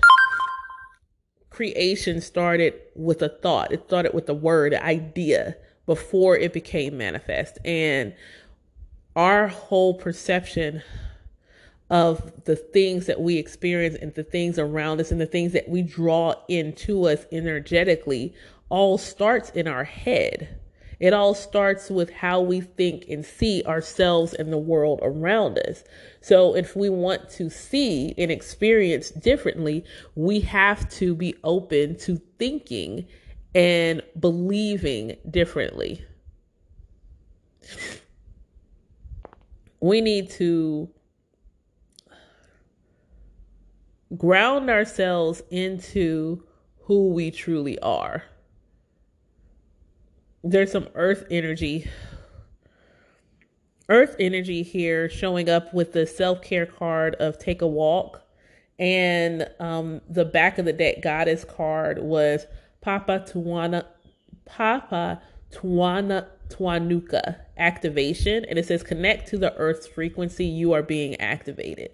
creation 1.55 2.19
started 2.19 2.73
with 2.95 3.21
a 3.21 3.29
thought. 3.29 3.71
It 3.71 3.85
started 3.85 4.13
with 4.13 4.27
a 4.27 4.33
word, 4.33 4.73
idea 4.73 5.55
before 5.85 6.35
it 6.35 6.51
became 6.51 6.97
manifest. 6.97 7.57
And 7.63 8.13
our 9.15 9.47
whole 9.47 9.93
perception 9.93 10.83
of 11.89 12.43
the 12.45 12.55
things 12.55 13.05
that 13.05 13.21
we 13.21 13.37
experience 13.37 13.95
and 14.01 14.13
the 14.15 14.23
things 14.23 14.57
around 14.57 14.99
us 14.99 15.11
and 15.11 15.21
the 15.21 15.25
things 15.25 15.53
that 15.53 15.69
we 15.69 15.81
draw 15.81 16.33
into 16.47 17.07
us 17.07 17.25
energetically 17.31 18.33
all 18.69 18.97
starts 18.97 19.51
in 19.51 19.67
our 19.67 19.83
head. 19.83 20.59
It 20.99 21.13
all 21.13 21.35
starts 21.35 21.89
with 21.89 22.09
how 22.09 22.41
we 22.41 22.61
think 22.61 23.05
and 23.09 23.25
see 23.25 23.63
ourselves 23.65 24.33
and 24.33 24.51
the 24.51 24.57
world 24.57 24.99
around 25.03 25.59
us. 25.59 25.83
So, 26.21 26.55
if 26.55 26.75
we 26.75 26.89
want 26.89 27.29
to 27.31 27.49
see 27.49 28.13
and 28.17 28.31
experience 28.31 29.11
differently, 29.11 29.83
we 30.15 30.39
have 30.41 30.89
to 30.91 31.13
be 31.13 31.35
open 31.43 31.97
to 31.99 32.21
thinking 32.39 33.05
and 33.53 34.01
believing 34.19 35.17
differently. 35.29 36.05
We 39.81 40.01
need 40.01 40.29
to 40.31 40.89
ground 44.17 44.69
ourselves 44.69 45.41
into 45.49 46.43
who 46.81 47.09
we 47.09 47.31
truly 47.31 47.79
are. 47.79 48.23
There's 50.43 50.71
some 50.71 50.89
earth 50.93 51.25
energy 51.31 51.89
earth 53.89 54.15
energy 54.19 54.63
here 54.63 55.09
showing 55.09 55.49
up 55.49 55.73
with 55.73 55.93
the 55.93 56.05
self-care 56.05 56.65
card 56.65 57.15
of 57.15 57.37
take 57.37 57.61
a 57.61 57.67
walk. 57.67 58.21
And 58.77 59.47
um, 59.59 60.01
the 60.09 60.25
back 60.25 60.57
of 60.57 60.65
the 60.65 60.73
deck 60.73 61.01
goddess 61.01 61.45
card 61.45 61.99
was 61.99 62.45
papa 62.81 63.25
tuana 63.27 63.85
papa 64.45 65.21
tuana 65.51 66.27
tuanuka 66.49 67.37
activation. 67.57 68.43
And 68.45 68.59
it 68.59 68.65
says 68.65 68.83
connect 68.83 69.29
to 69.29 69.37
the 69.37 69.55
earth's 69.55 69.87
frequency. 69.87 70.45
You 70.45 70.73
are 70.73 70.83
being 70.83 71.15
activated 71.21 71.91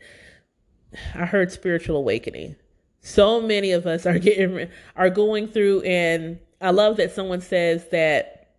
i 1.15 1.25
heard 1.25 1.51
spiritual 1.51 1.97
awakening 1.97 2.55
so 3.01 3.41
many 3.41 3.71
of 3.71 3.87
us 3.87 4.05
are 4.05 4.19
getting 4.19 4.69
are 4.95 5.09
going 5.09 5.47
through 5.47 5.81
and 5.81 6.39
i 6.61 6.69
love 6.69 6.97
that 6.97 7.11
someone 7.11 7.41
says 7.41 7.87
that 7.89 8.49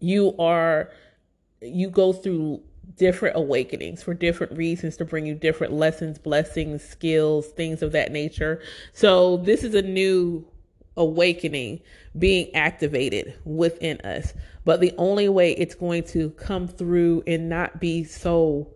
you 0.00 0.34
are 0.38 0.90
you 1.60 1.90
go 1.90 2.12
through 2.12 2.62
different 2.96 3.36
awakenings 3.36 4.02
for 4.02 4.14
different 4.14 4.56
reasons 4.56 4.96
to 4.96 5.04
bring 5.04 5.26
you 5.26 5.34
different 5.34 5.72
lessons, 5.72 6.18
blessings, 6.18 6.82
skills, 6.82 7.46
things 7.48 7.82
of 7.82 7.92
that 7.92 8.12
nature. 8.12 8.60
So 8.92 9.38
this 9.38 9.62
is 9.62 9.74
a 9.74 9.82
new 9.82 10.46
awakening 10.96 11.80
being 12.18 12.52
activated 12.54 13.34
within 13.44 14.00
us. 14.00 14.34
But 14.64 14.80
the 14.80 14.92
only 14.98 15.28
way 15.28 15.52
it's 15.52 15.74
going 15.74 16.04
to 16.04 16.30
come 16.30 16.66
through 16.66 17.22
and 17.26 17.48
not 17.48 17.80
be 17.80 18.04
so 18.04 18.68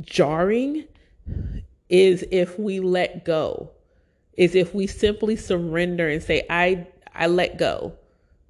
jarring 0.00 0.84
is 1.88 2.24
if 2.30 2.58
we 2.58 2.80
let 2.80 3.24
go. 3.24 3.70
Is 4.36 4.54
if 4.54 4.74
we 4.74 4.86
simply 4.86 5.36
surrender 5.36 6.08
and 6.08 6.22
say 6.22 6.46
I 6.50 6.86
I 7.14 7.26
let 7.26 7.58
go. 7.58 7.94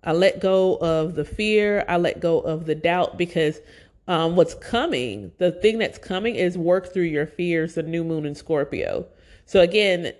I 0.03 0.13
let 0.13 0.41
go 0.41 0.77
of 0.77 1.15
the 1.15 1.25
fear. 1.25 1.85
I 1.89 1.97
let 1.97 2.21
go 2.21 2.41
of 2.41 2.67
the 2.67 2.75
doubt 2.75 3.19
because 3.19 3.61
um, 4.09 4.37
what's 4.37 4.55
coming, 4.55 5.33
the 5.39 5.51
thing 5.51 5.79
that's 5.79 5.99
coming 5.99 6.37
is 6.37 6.57
work 6.57 6.93
through 6.93 7.05
your 7.05 7.27
fears, 7.27 7.75
the 7.75 7.83
new 7.83 8.05
moon 8.05 8.25
in 8.25 8.35
Scorpio. 8.35 9.07
So 9.47 9.61
again, 9.61 10.13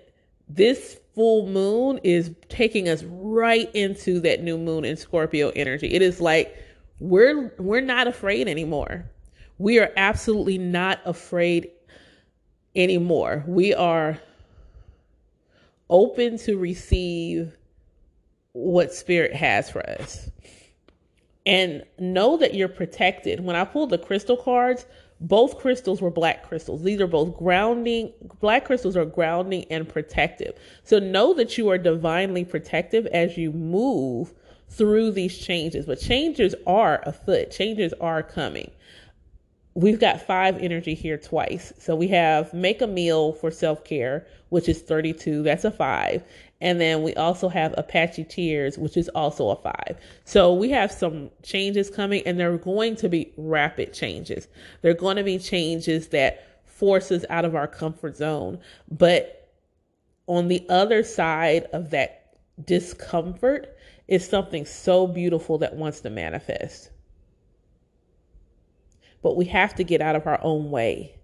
this 0.49 0.99
full 1.15 1.47
moon 1.47 1.99
is 2.03 2.31
taking 2.49 2.89
us 2.89 3.03
right 3.03 3.73
into 3.73 4.19
that 4.21 4.43
new 4.43 4.57
moon 4.57 4.85
in 4.85 4.97
Scorpio 4.97 5.49
energy. 5.55 5.93
It 5.93 6.01
is 6.01 6.19
like 6.19 6.55
we're 6.99 7.53
we're 7.57 7.81
not 7.81 8.07
afraid 8.07 8.47
anymore. 8.47 9.09
We 9.57 9.79
are 9.79 9.91
absolutely 9.97 10.57
not 10.57 10.99
afraid 11.05 11.69
anymore. 12.75 13.43
We 13.47 13.73
are 13.73 14.19
open 15.89 16.37
to 16.39 16.57
receive 16.57 17.57
what 18.53 18.93
spirit 18.93 19.33
has 19.33 19.69
for 19.69 19.87
us. 19.87 20.29
And 21.45 21.85
know 21.97 22.37
that 22.37 22.55
you're 22.55 22.67
protected. 22.67 23.39
When 23.39 23.55
I 23.55 23.63
pulled 23.63 23.91
the 23.91 23.97
crystal 23.97 24.35
cards, 24.35 24.85
both 25.19 25.57
crystals 25.57 26.01
were 26.01 26.11
black 26.11 26.43
crystals. 26.43 26.83
These 26.83 27.01
are 27.01 27.07
both 27.07 27.37
grounding, 27.37 28.13
black 28.39 28.65
crystals 28.65 28.95
are 28.95 29.05
grounding 29.05 29.65
and 29.71 29.87
protective. 29.87 30.55
So 30.83 30.99
know 30.99 31.33
that 31.33 31.57
you 31.57 31.69
are 31.69 31.77
divinely 31.77 32.45
protective 32.45 33.07
as 33.07 33.37
you 33.37 33.51
move 33.51 34.33
through 34.69 35.11
these 35.11 35.37
changes. 35.37 35.85
But 35.85 35.99
changes 35.99 36.53
are 36.67 37.01
afoot, 37.05 37.51
changes 37.51 37.93
are 38.01 38.21
coming. 38.21 38.71
We've 39.77 39.99
got 39.99 40.19
five 40.19 40.57
energy 40.57 40.95
here 40.95 41.19
twice. 41.19 41.71
So 41.77 41.95
we 41.95 42.07
have 42.07 42.51
make 42.51 42.81
a 42.81 42.87
meal 42.87 43.33
for 43.33 43.51
self 43.51 43.83
care, 43.83 44.25
which 44.49 44.67
is 44.67 44.81
32. 44.81 45.43
That's 45.43 45.65
a 45.65 45.69
five. 45.69 46.23
And 46.59 46.81
then 46.81 47.03
we 47.03 47.13
also 47.13 47.47
have 47.47 47.75
Apache 47.77 48.23
Tears, 48.23 48.79
which 48.79 48.97
is 48.97 49.07
also 49.09 49.49
a 49.49 49.55
five. 49.55 49.99
So 50.25 50.51
we 50.51 50.71
have 50.71 50.91
some 50.91 51.29
changes 51.43 51.91
coming, 51.91 52.23
and 52.25 52.39
they're 52.39 52.57
going 52.57 52.95
to 52.95 53.07
be 53.07 53.31
rapid 53.37 53.93
changes. 53.93 54.47
They're 54.81 54.95
going 54.95 55.17
to 55.17 55.23
be 55.23 55.37
changes 55.37 56.07
that 56.07 56.63
force 56.65 57.11
us 57.11 57.23
out 57.29 57.45
of 57.45 57.53
our 57.53 57.67
comfort 57.67 58.17
zone. 58.17 58.57
But 58.89 59.51
on 60.25 60.47
the 60.47 60.65
other 60.69 61.03
side 61.03 61.65
of 61.71 61.91
that 61.91 62.35
discomfort 62.65 63.77
is 64.07 64.27
something 64.27 64.65
so 64.65 65.05
beautiful 65.05 65.59
that 65.59 65.75
wants 65.75 66.01
to 66.01 66.09
manifest. 66.09 66.89
But 69.27 69.35
we 69.35 69.43
have 69.47 69.75
to 69.75 69.83
get 69.83 69.99
out 69.99 70.15
of 70.15 70.25
our 70.25 70.39
own 70.41 70.71
way. 70.71 71.19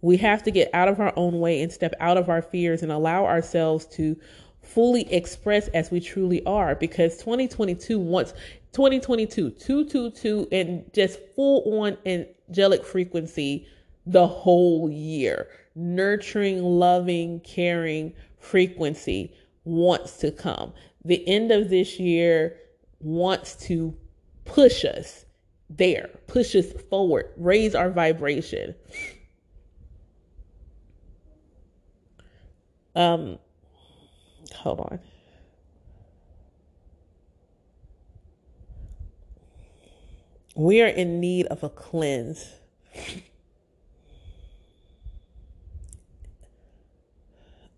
We 0.00 0.16
have 0.18 0.44
to 0.44 0.52
get 0.52 0.70
out 0.72 0.86
of 0.86 1.00
our 1.00 1.12
own 1.16 1.40
way 1.40 1.60
and 1.60 1.72
step 1.72 1.92
out 1.98 2.16
of 2.16 2.28
our 2.28 2.40
fears 2.40 2.84
and 2.84 2.92
allow 2.92 3.24
ourselves 3.24 3.84
to 3.96 4.16
fully 4.62 5.12
express 5.12 5.66
as 5.74 5.90
we 5.90 5.98
truly 5.98 6.46
are 6.46 6.76
because 6.76 7.16
2022 7.18 7.98
wants 7.98 8.32
2022 8.74 9.50
222 9.50 10.46
and 10.52 10.88
just 10.94 11.18
full 11.34 11.82
on 11.82 11.98
angelic 12.06 12.84
frequency 12.84 13.66
the 14.06 14.28
whole 14.28 14.88
year. 14.88 15.48
Nurturing 15.74 16.62
loving 16.62 17.40
caring 17.40 18.14
frequency 18.38 19.34
wants 19.64 20.18
to 20.18 20.30
come. 20.30 20.72
The 21.04 21.26
end 21.26 21.50
of 21.50 21.70
this 21.70 21.98
year 21.98 22.56
wants 23.00 23.56
to 23.66 23.96
push 24.44 24.84
us 24.84 25.25
there 25.68 26.10
push 26.26 26.54
us 26.54 26.72
forward 26.88 27.32
raise 27.36 27.74
our 27.74 27.90
vibration 27.90 28.74
um 32.94 33.38
hold 34.66 34.80
on. 34.80 34.98
We 40.56 40.82
are 40.82 40.88
in 40.88 41.20
need 41.20 41.46
of 41.46 41.62
a 41.62 41.68
cleanse. 41.68 42.54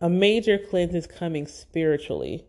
A 0.00 0.08
major 0.08 0.56
cleanse 0.56 0.94
is 0.94 1.06
coming 1.06 1.46
spiritually. 1.46 2.47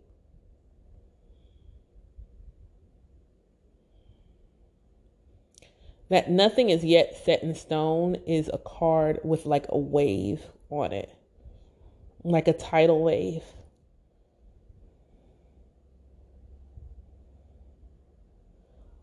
That 6.09 6.31
nothing 6.31 6.71
is 6.71 6.83
yet 6.83 7.15
set 7.23 7.43
in 7.43 7.53
stone 7.53 8.15
is 8.25 8.49
a 8.51 8.57
card 8.57 9.19
with 9.23 9.45
like 9.45 9.65
a 9.69 9.77
wave 9.77 10.41
on 10.69 10.91
it, 10.91 11.13
like 12.23 12.47
a 12.47 12.53
tidal 12.53 13.03
wave. 13.03 13.43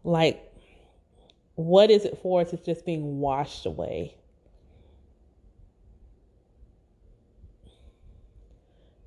Like, 0.03 0.43
what 1.55 1.91
is 1.91 2.05
it 2.05 2.19
for? 2.23 2.43
It's 2.43 2.53
just 2.65 2.85
being 2.85 3.21
washed 3.21 3.67
away. 3.67 4.17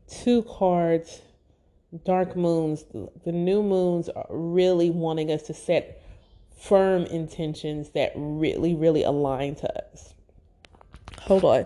Two 0.08 0.44
cards, 0.44 1.22
dark 2.04 2.36
moons. 2.36 2.86
The 3.26 3.32
new 3.32 3.62
moons 3.62 4.10
are 4.10 4.26
really 4.30 4.90
wanting 4.90 5.32
us 5.32 5.44
to 5.44 5.54
set 5.54 6.02
firm 6.60 7.04
intentions 7.06 7.90
that 7.92 8.12
really, 8.16 8.76
really 8.76 9.04
align 9.04 9.56
to 9.56 9.78
us. 9.92 10.14
Hold 11.22 11.44
on. 11.44 11.66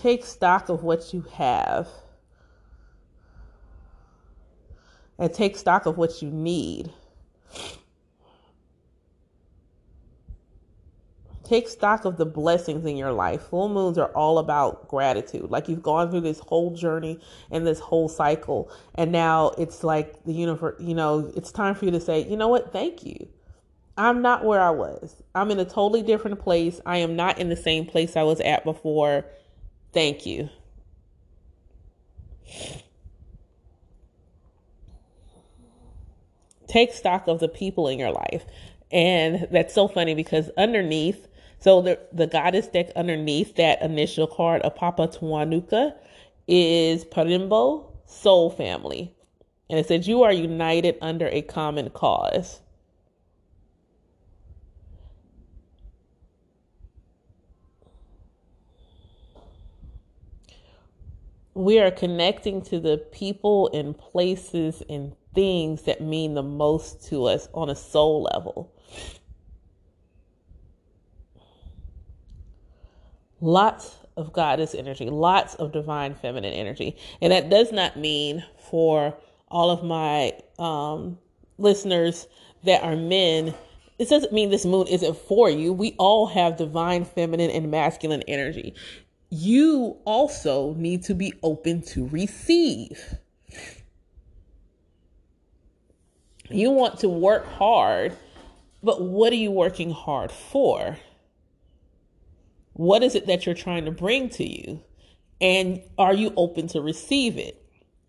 take 0.00 0.24
stock 0.24 0.68
of 0.68 0.84
what 0.84 1.12
you 1.12 1.22
have 1.32 1.88
and 5.18 5.32
take 5.34 5.56
stock 5.56 5.86
of 5.86 5.98
what 5.98 6.22
you 6.22 6.30
need. 6.30 6.92
Take 11.48 11.68
stock 11.68 12.04
of 12.04 12.18
the 12.18 12.26
blessings 12.26 12.84
in 12.84 12.96
your 12.96 13.12
life. 13.12 13.40
Full 13.42 13.70
moons 13.70 13.96
are 13.96 14.10
all 14.10 14.38
about 14.38 14.86
gratitude. 14.88 15.50
Like 15.50 15.68
you've 15.68 15.82
gone 15.82 16.10
through 16.10 16.20
this 16.20 16.40
whole 16.40 16.74
journey 16.74 17.18
and 17.50 17.66
this 17.66 17.80
whole 17.80 18.08
cycle, 18.08 18.70
and 18.96 19.10
now 19.10 19.52
it's 19.56 19.82
like 19.82 20.24
the 20.24 20.32
universe, 20.34 20.76
you 20.78 20.94
know, 20.94 21.32
it's 21.34 21.50
time 21.50 21.74
for 21.74 21.86
you 21.86 21.90
to 21.92 22.00
say, 22.00 22.28
you 22.28 22.36
know 22.36 22.48
what, 22.48 22.72
thank 22.72 23.04
you. 23.04 23.28
I'm 23.96 24.20
not 24.22 24.44
where 24.44 24.60
I 24.60 24.70
was. 24.70 25.22
I'm 25.34 25.50
in 25.50 25.58
a 25.58 25.64
totally 25.64 26.02
different 26.02 26.38
place. 26.38 26.80
I 26.84 26.98
am 26.98 27.16
not 27.16 27.38
in 27.38 27.48
the 27.48 27.56
same 27.56 27.86
place 27.86 28.16
I 28.16 28.22
was 28.22 28.40
at 28.40 28.62
before 28.64 29.24
Thank 29.92 30.26
you. 30.26 30.48
Take 36.68 36.92
stock 36.92 37.26
of 37.28 37.40
the 37.40 37.48
people 37.48 37.88
in 37.88 37.98
your 37.98 38.12
life. 38.12 38.44
And 38.90 39.48
that's 39.50 39.74
so 39.74 39.88
funny 39.88 40.14
because 40.14 40.50
underneath, 40.56 41.26
so 41.60 41.82
the, 41.82 41.98
the 42.12 42.26
goddess 42.26 42.68
deck 42.68 42.90
underneath 42.96 43.56
that 43.56 43.82
initial 43.82 44.26
card 44.26 44.62
of 44.62 44.74
Papa 44.74 45.08
Tuanuka 45.08 45.94
is 46.46 47.04
Parimbo 47.04 47.86
Soul 48.06 48.50
Family. 48.50 49.14
And 49.70 49.78
it 49.78 49.86
says, 49.86 50.08
You 50.08 50.22
are 50.22 50.32
united 50.32 50.96
under 51.02 51.28
a 51.28 51.42
common 51.42 51.90
cause. 51.90 52.60
we 61.58 61.80
are 61.80 61.90
connecting 61.90 62.62
to 62.62 62.78
the 62.78 62.98
people 63.10 63.68
and 63.74 63.98
places 63.98 64.80
and 64.88 65.12
things 65.34 65.82
that 65.82 66.00
mean 66.00 66.34
the 66.34 66.42
most 66.42 67.04
to 67.08 67.24
us 67.24 67.48
on 67.52 67.68
a 67.68 67.74
soul 67.74 68.28
level. 68.32 68.72
Lots 73.40 73.96
of 74.16 74.32
goddess 74.32 74.74
energy, 74.74 75.08
lots 75.10 75.54
of 75.54 75.72
divine 75.72 76.14
feminine 76.14 76.52
energy. 76.52 76.96
And 77.20 77.32
that 77.32 77.50
does 77.50 77.72
not 77.72 77.96
mean 77.96 78.44
for 78.70 79.16
all 79.48 79.70
of 79.70 79.84
my 79.84 80.32
um, 80.58 81.18
listeners 81.56 82.26
that 82.64 82.82
are 82.82 82.96
men, 82.96 83.54
it 83.98 84.08
doesn't 84.08 84.32
mean 84.32 84.50
this 84.50 84.64
moon 84.64 84.86
isn't 84.88 85.16
for 85.16 85.48
you. 85.48 85.72
We 85.72 85.94
all 85.98 86.26
have 86.26 86.56
divine 86.56 87.04
feminine 87.04 87.50
and 87.50 87.70
masculine 87.70 88.22
energy 88.28 88.74
you 89.30 89.98
also 90.04 90.74
need 90.74 91.02
to 91.04 91.14
be 91.14 91.34
open 91.42 91.82
to 91.82 92.06
receive. 92.08 93.16
You 96.48 96.70
want 96.70 97.00
to 97.00 97.08
work 97.08 97.46
hard, 97.46 98.16
but 98.82 99.02
what 99.02 99.32
are 99.32 99.36
you 99.36 99.50
working 99.50 99.90
hard 99.90 100.32
for? 100.32 100.96
What 102.78 103.02
is 103.02 103.16
it 103.16 103.26
that 103.26 103.44
you're 103.44 103.56
trying 103.56 103.86
to 103.86 103.90
bring 103.90 104.28
to 104.30 104.48
you? 104.48 104.80
And 105.40 105.82
are 105.98 106.14
you 106.14 106.32
open 106.36 106.68
to 106.68 106.80
receive 106.80 107.36
it? 107.36 107.60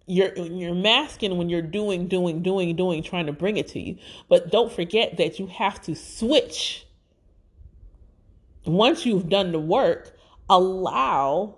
You're 0.06 0.36
you're 0.36 0.76
masking 0.76 1.38
when 1.38 1.50
you're 1.50 1.64
doing, 1.64 2.08
doing, 2.08 2.44
doing, 2.44 2.76
doing, 2.76 3.02
trying 3.02 3.26
to 3.26 3.34
bring 3.34 3.58
it 3.58 3.68
to 3.70 3.80
you. 3.80 3.98
But 4.28 4.52
don't 4.52 4.72
forget 4.72 5.18
that 5.18 5.40
you 5.40 5.48
have 5.48 5.82
to 5.82 5.96
switch. 5.96 6.86
Once 8.64 9.08
you've 9.08 9.28
done 9.28 9.54
the 9.54 9.60
work, 9.60 10.16
allow 10.48 11.58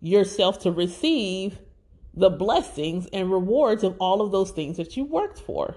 yourself 0.00 0.58
to 0.62 0.72
receive 0.72 1.60
the 2.14 2.30
blessings 2.30 3.06
and 3.12 3.30
rewards 3.30 3.84
of 3.84 3.96
all 4.00 4.22
of 4.22 4.32
those 4.32 4.50
things 4.50 4.76
that 4.76 4.96
you 4.96 5.04
worked 5.04 5.38
for. 5.38 5.76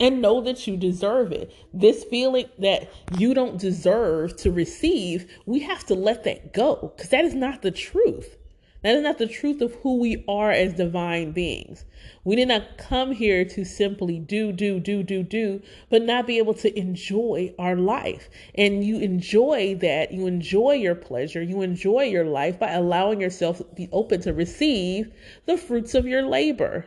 And 0.00 0.20
know 0.22 0.40
that 0.40 0.66
you 0.66 0.76
deserve 0.76 1.30
it. 1.30 1.52
This 1.72 2.02
feeling 2.04 2.46
that 2.58 2.90
you 3.18 3.34
don't 3.34 3.58
deserve 3.58 4.34
to 4.38 4.50
receive, 4.50 5.30
we 5.46 5.60
have 5.60 5.84
to 5.86 5.94
let 5.94 6.24
that 6.24 6.52
go 6.52 6.92
because 6.96 7.10
that 7.10 7.24
is 7.24 7.34
not 7.34 7.62
the 7.62 7.70
truth. 7.70 8.36
That 8.82 8.94
is 8.94 9.02
not 9.02 9.18
the 9.18 9.26
truth 9.26 9.60
of 9.60 9.74
who 9.76 9.98
we 9.98 10.24
are 10.26 10.50
as 10.50 10.72
divine 10.72 11.32
beings. 11.32 11.84
We 12.24 12.34
did 12.34 12.48
not 12.48 12.78
come 12.78 13.12
here 13.12 13.44
to 13.44 13.64
simply 13.64 14.18
do, 14.18 14.52
do, 14.52 14.80
do, 14.80 15.02
do, 15.02 15.22
do, 15.22 15.60
but 15.90 16.02
not 16.02 16.26
be 16.26 16.38
able 16.38 16.54
to 16.54 16.78
enjoy 16.78 17.54
our 17.58 17.76
life. 17.76 18.30
And 18.54 18.82
you 18.82 18.98
enjoy 18.98 19.74
that. 19.82 20.12
You 20.12 20.26
enjoy 20.26 20.72
your 20.72 20.94
pleasure. 20.94 21.42
You 21.42 21.60
enjoy 21.60 22.04
your 22.04 22.24
life 22.24 22.58
by 22.58 22.70
allowing 22.70 23.20
yourself 23.20 23.58
to 23.58 23.64
be 23.64 23.90
open 23.92 24.22
to 24.22 24.32
receive 24.32 25.12
the 25.44 25.58
fruits 25.58 25.94
of 25.94 26.06
your 26.06 26.22
labor. 26.22 26.86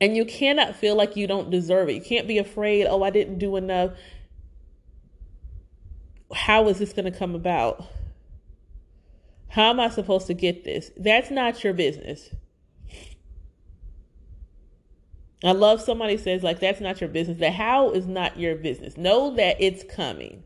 And 0.00 0.16
you 0.16 0.24
cannot 0.24 0.76
feel 0.76 0.96
like 0.96 1.16
you 1.16 1.26
don't 1.26 1.50
deserve 1.50 1.88
it. 1.88 1.94
You 1.94 2.00
can't 2.00 2.26
be 2.26 2.38
afraid, 2.38 2.86
oh, 2.86 3.02
I 3.02 3.10
didn't 3.10 3.38
do 3.38 3.56
enough 3.56 3.92
how 6.32 6.68
is 6.68 6.78
this 6.78 6.92
going 6.92 7.10
to 7.10 7.18
come 7.18 7.34
about? 7.34 7.84
How 9.48 9.70
am 9.70 9.80
I 9.80 9.88
supposed 9.88 10.26
to 10.28 10.34
get 10.34 10.64
this? 10.64 10.90
That's 10.96 11.30
not 11.30 11.64
your 11.64 11.72
business. 11.72 12.30
I 15.42 15.52
love 15.52 15.80
somebody 15.80 16.18
says 16.18 16.42
like 16.42 16.60
that's 16.60 16.80
not 16.80 17.00
your 17.00 17.08
business. 17.08 17.38
The 17.38 17.50
how 17.50 17.90
is 17.92 18.06
not 18.06 18.38
your 18.38 18.56
business. 18.56 18.96
Know 18.96 19.34
that 19.36 19.56
it's 19.58 19.82
coming. 19.82 20.44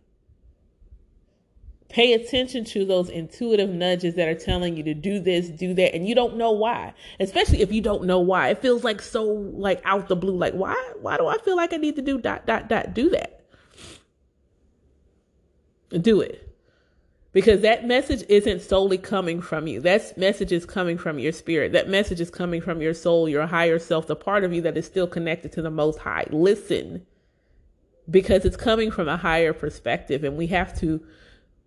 Pay 1.94 2.12
attention 2.14 2.64
to 2.64 2.84
those 2.84 3.08
intuitive 3.08 3.70
nudges 3.70 4.16
that 4.16 4.26
are 4.26 4.34
telling 4.34 4.76
you 4.76 4.82
to 4.82 4.94
do 4.94 5.20
this, 5.20 5.48
do 5.48 5.72
that, 5.74 5.94
and 5.94 6.08
you 6.08 6.12
don't 6.12 6.36
know 6.36 6.50
why. 6.50 6.92
Especially 7.20 7.60
if 7.60 7.70
you 7.70 7.80
don't 7.80 8.02
know 8.02 8.18
why. 8.18 8.48
It 8.48 8.60
feels 8.60 8.82
like 8.82 9.00
so 9.00 9.22
like 9.22 9.80
out 9.84 10.08
the 10.08 10.16
blue. 10.16 10.36
Like, 10.36 10.54
why 10.54 10.74
why 11.00 11.16
do 11.16 11.28
I 11.28 11.38
feel 11.38 11.54
like 11.54 11.72
I 11.72 11.76
need 11.76 11.94
to 11.94 12.02
do 12.02 12.18
dot 12.18 12.46
dot 12.48 12.68
dot 12.68 12.94
do 12.94 13.10
that? 13.10 13.46
Do 16.02 16.20
it. 16.20 16.52
Because 17.30 17.60
that 17.60 17.86
message 17.86 18.24
isn't 18.28 18.62
solely 18.62 18.98
coming 18.98 19.40
from 19.40 19.68
you. 19.68 19.80
That 19.80 20.18
message 20.18 20.50
is 20.50 20.66
coming 20.66 20.98
from 20.98 21.20
your 21.20 21.30
spirit. 21.30 21.70
That 21.74 21.88
message 21.88 22.20
is 22.20 22.28
coming 22.28 22.60
from 22.60 22.82
your 22.82 22.94
soul, 22.94 23.28
your 23.28 23.46
higher 23.46 23.78
self, 23.78 24.08
the 24.08 24.16
part 24.16 24.42
of 24.42 24.52
you 24.52 24.62
that 24.62 24.76
is 24.76 24.84
still 24.84 25.06
connected 25.06 25.52
to 25.52 25.62
the 25.62 25.70
most 25.70 26.00
high. 26.00 26.26
Listen. 26.32 27.06
Because 28.10 28.44
it's 28.44 28.56
coming 28.56 28.90
from 28.90 29.06
a 29.06 29.16
higher 29.16 29.52
perspective 29.52 30.24
and 30.24 30.36
we 30.36 30.48
have 30.48 30.76
to 30.80 31.00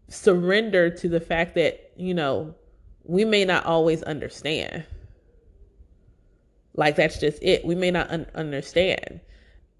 surrender 0.10 0.90
to 0.90 1.10
the 1.10 1.20
fact 1.20 1.56
that, 1.56 1.92
you 1.96 2.14
know, 2.14 2.56
we 3.04 3.26
may 3.26 3.46
not 3.46 3.66
always 3.66 4.04
understand. 4.04 4.86
Like 6.76 6.96
that's 6.96 7.20
just 7.20 7.42
it. 7.42 7.66
We 7.66 7.76
may 7.76 7.92
not 7.92 8.10
un- 8.12 8.28
understand. 8.36 9.20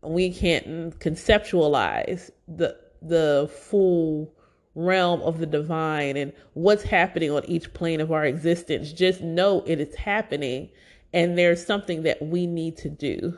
We 0.02 0.34
can't 0.34 0.98
conceptualize 1.00 2.32
the 2.48 2.78
the 3.02 3.50
full 3.54 4.34
realm 4.74 5.22
of 5.22 5.40
the 5.40 5.46
divine 5.46 6.18
and 6.18 6.34
what's 6.54 6.84
happening 6.84 7.32
on 7.32 7.46
each 7.46 7.74
plane 7.74 8.02
of 8.02 8.12
our 8.12 8.26
existence. 8.26 8.92
Just 8.94 9.22
know 9.22 9.64
it 9.66 9.80
is 9.80 9.96
happening 9.96 10.70
and 11.14 11.38
there's 11.38 11.66
something 11.66 12.04
that 12.04 12.22
we 12.22 12.48
need 12.48 12.78
to 12.78 12.90
do. 12.90 13.38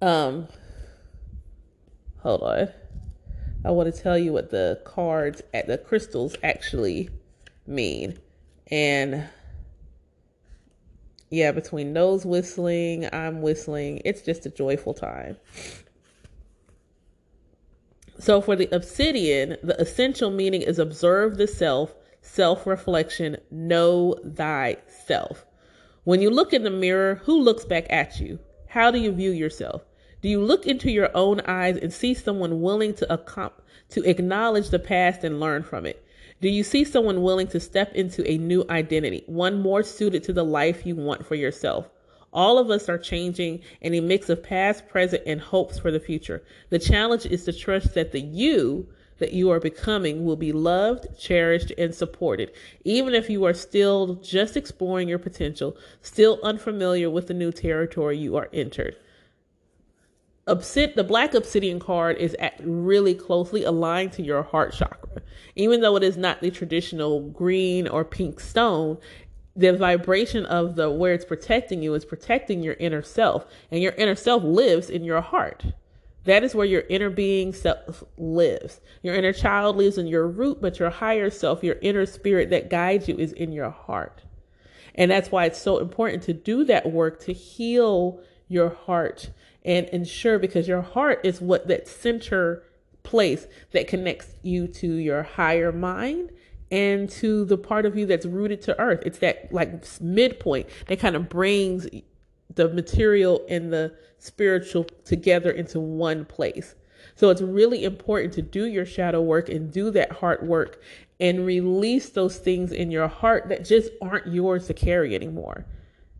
Um 0.00 0.48
Hold 2.22 2.42
on. 2.42 2.68
I 3.64 3.70
want 3.70 3.94
to 3.94 4.02
tell 4.02 4.18
you 4.18 4.32
what 4.32 4.50
the 4.50 4.80
cards 4.84 5.42
at 5.52 5.66
the 5.66 5.78
crystals 5.78 6.36
actually 6.42 7.10
mean. 7.66 8.18
And 8.70 9.28
yeah, 11.30 11.52
between 11.52 11.92
nose 11.92 12.26
whistling, 12.26 13.08
I'm 13.12 13.40
whistling, 13.40 14.02
it's 14.04 14.22
just 14.22 14.46
a 14.46 14.50
joyful 14.50 14.94
time. 14.94 15.36
So 18.18 18.40
for 18.40 18.54
the 18.54 18.68
obsidian, 18.74 19.56
the 19.62 19.80
essential 19.80 20.30
meaning 20.30 20.60
is 20.60 20.78
observe 20.78 21.38
the 21.38 21.46
self, 21.46 21.94
self 22.20 22.66
reflection, 22.66 23.38
know 23.50 24.16
thyself. 24.34 25.46
When 26.04 26.20
you 26.20 26.30
look 26.30 26.52
in 26.52 26.64
the 26.64 26.70
mirror, 26.70 27.16
who 27.24 27.40
looks 27.40 27.64
back 27.64 27.86
at 27.88 28.20
you? 28.20 28.38
How 28.68 28.90
do 28.90 28.98
you 28.98 29.12
view 29.12 29.30
yourself? 29.30 29.82
Do 30.22 30.28
you 30.28 30.42
look 30.42 30.66
into 30.66 30.90
your 30.90 31.10
own 31.16 31.40
eyes 31.46 31.78
and 31.78 31.90
see 31.90 32.12
someone 32.12 32.60
willing 32.60 32.92
to 32.94 33.06
accom- 33.06 33.52
to 33.88 34.06
acknowledge 34.06 34.68
the 34.68 34.78
past 34.78 35.24
and 35.24 35.40
learn 35.40 35.62
from 35.62 35.86
it? 35.86 36.04
Do 36.42 36.50
you 36.50 36.62
see 36.62 36.84
someone 36.84 37.22
willing 37.22 37.46
to 37.48 37.58
step 37.58 37.94
into 37.94 38.30
a 38.30 38.36
new 38.36 38.66
identity, 38.68 39.24
one 39.24 39.60
more 39.60 39.82
suited 39.82 40.22
to 40.24 40.34
the 40.34 40.44
life 40.44 40.84
you 40.84 40.94
want 40.94 41.24
for 41.24 41.36
yourself? 41.36 41.88
All 42.34 42.58
of 42.58 42.70
us 42.70 42.86
are 42.90 42.98
changing 42.98 43.60
in 43.80 43.94
a 43.94 44.00
mix 44.00 44.28
of 44.28 44.42
past, 44.42 44.86
present, 44.88 45.22
and 45.24 45.40
hopes 45.40 45.78
for 45.78 45.90
the 45.90 45.98
future. 45.98 46.42
The 46.68 46.78
challenge 46.78 47.24
is 47.24 47.44
to 47.44 47.52
trust 47.54 47.94
that 47.94 48.12
the 48.12 48.20
you 48.20 48.88
that 49.20 49.32
you 49.32 49.50
are 49.50 49.60
becoming 49.60 50.24
will 50.26 50.36
be 50.36 50.52
loved, 50.52 51.18
cherished, 51.18 51.72
and 51.78 51.94
supported, 51.94 52.52
even 52.84 53.14
if 53.14 53.30
you 53.30 53.44
are 53.44 53.54
still 53.54 54.16
just 54.16 54.54
exploring 54.54 55.08
your 55.08 55.18
potential, 55.18 55.78
still 56.02 56.38
unfamiliar 56.42 57.08
with 57.08 57.26
the 57.26 57.34
new 57.34 57.52
territory 57.52 58.18
you 58.18 58.36
are 58.36 58.50
entered. 58.52 58.96
Obsid- 60.50 60.96
the 60.96 61.04
black 61.04 61.32
obsidian 61.32 61.78
card 61.78 62.16
is 62.18 62.36
really 62.60 63.14
closely 63.14 63.62
aligned 63.62 64.12
to 64.12 64.22
your 64.22 64.42
heart 64.42 64.72
chakra. 64.72 65.22
Even 65.54 65.80
though 65.80 65.94
it 65.96 66.02
is 66.02 66.16
not 66.16 66.40
the 66.40 66.50
traditional 66.50 67.20
green 67.30 67.86
or 67.86 68.04
pink 68.04 68.40
stone, 68.40 68.98
the 69.54 69.72
vibration 69.72 70.44
of 70.46 70.74
the 70.74 70.90
where 70.90 71.14
it's 71.14 71.24
protecting 71.24 71.82
you 71.82 71.94
is 71.94 72.04
protecting 72.04 72.62
your 72.62 72.74
inner 72.74 73.02
self, 73.02 73.46
and 73.70 73.80
your 73.80 73.92
inner 73.92 74.16
self 74.16 74.42
lives 74.42 74.90
in 74.90 75.04
your 75.04 75.20
heart. 75.20 75.64
That 76.24 76.42
is 76.42 76.54
where 76.54 76.66
your 76.66 76.82
inner 76.88 77.10
being 77.10 77.52
self 77.52 78.02
lives. 78.18 78.80
Your 79.02 79.14
inner 79.14 79.32
child 79.32 79.76
lives 79.76 79.98
in 79.98 80.08
your 80.08 80.26
root, 80.26 80.60
but 80.60 80.78
your 80.80 80.90
higher 80.90 81.30
self, 81.30 81.62
your 81.62 81.76
inner 81.80 82.06
spirit 82.06 82.50
that 82.50 82.70
guides 82.70 83.08
you, 83.08 83.16
is 83.16 83.32
in 83.32 83.52
your 83.52 83.70
heart. 83.70 84.22
And 84.96 85.10
that's 85.10 85.30
why 85.30 85.44
it's 85.44 85.62
so 85.62 85.78
important 85.78 86.24
to 86.24 86.32
do 86.32 86.64
that 86.64 86.90
work 86.90 87.20
to 87.20 87.32
heal 87.32 88.20
your 88.48 88.70
heart 88.70 89.30
and 89.64 89.86
ensure 89.88 90.38
because 90.38 90.66
your 90.66 90.82
heart 90.82 91.20
is 91.24 91.40
what 91.40 91.68
that 91.68 91.86
center 91.86 92.62
place 93.02 93.46
that 93.72 93.88
connects 93.88 94.34
you 94.42 94.66
to 94.66 94.94
your 94.94 95.22
higher 95.22 95.72
mind 95.72 96.30
and 96.70 97.10
to 97.10 97.44
the 97.44 97.58
part 97.58 97.84
of 97.84 97.96
you 97.96 98.06
that's 98.06 98.26
rooted 98.26 98.62
to 98.62 98.78
earth. 98.80 99.02
It's 99.04 99.18
that 99.18 99.52
like 99.52 99.84
midpoint 100.00 100.68
that 100.86 101.00
kind 101.00 101.16
of 101.16 101.28
brings 101.28 101.86
the 102.54 102.68
material 102.68 103.44
and 103.48 103.72
the 103.72 103.94
spiritual 104.18 104.84
together 105.04 105.50
into 105.50 105.80
one 105.80 106.24
place. 106.24 106.74
So 107.16 107.30
it's 107.30 107.42
really 107.42 107.84
important 107.84 108.32
to 108.34 108.42
do 108.42 108.66
your 108.66 108.86
shadow 108.86 109.20
work 109.20 109.48
and 109.48 109.72
do 109.72 109.90
that 109.90 110.12
heart 110.12 110.44
work 110.44 110.80
and 111.18 111.44
release 111.44 112.10
those 112.10 112.38
things 112.38 112.72
in 112.72 112.90
your 112.90 113.08
heart 113.08 113.48
that 113.48 113.64
just 113.64 113.90
aren't 114.00 114.26
yours 114.26 114.66
to 114.68 114.74
carry 114.74 115.14
anymore. 115.14 115.66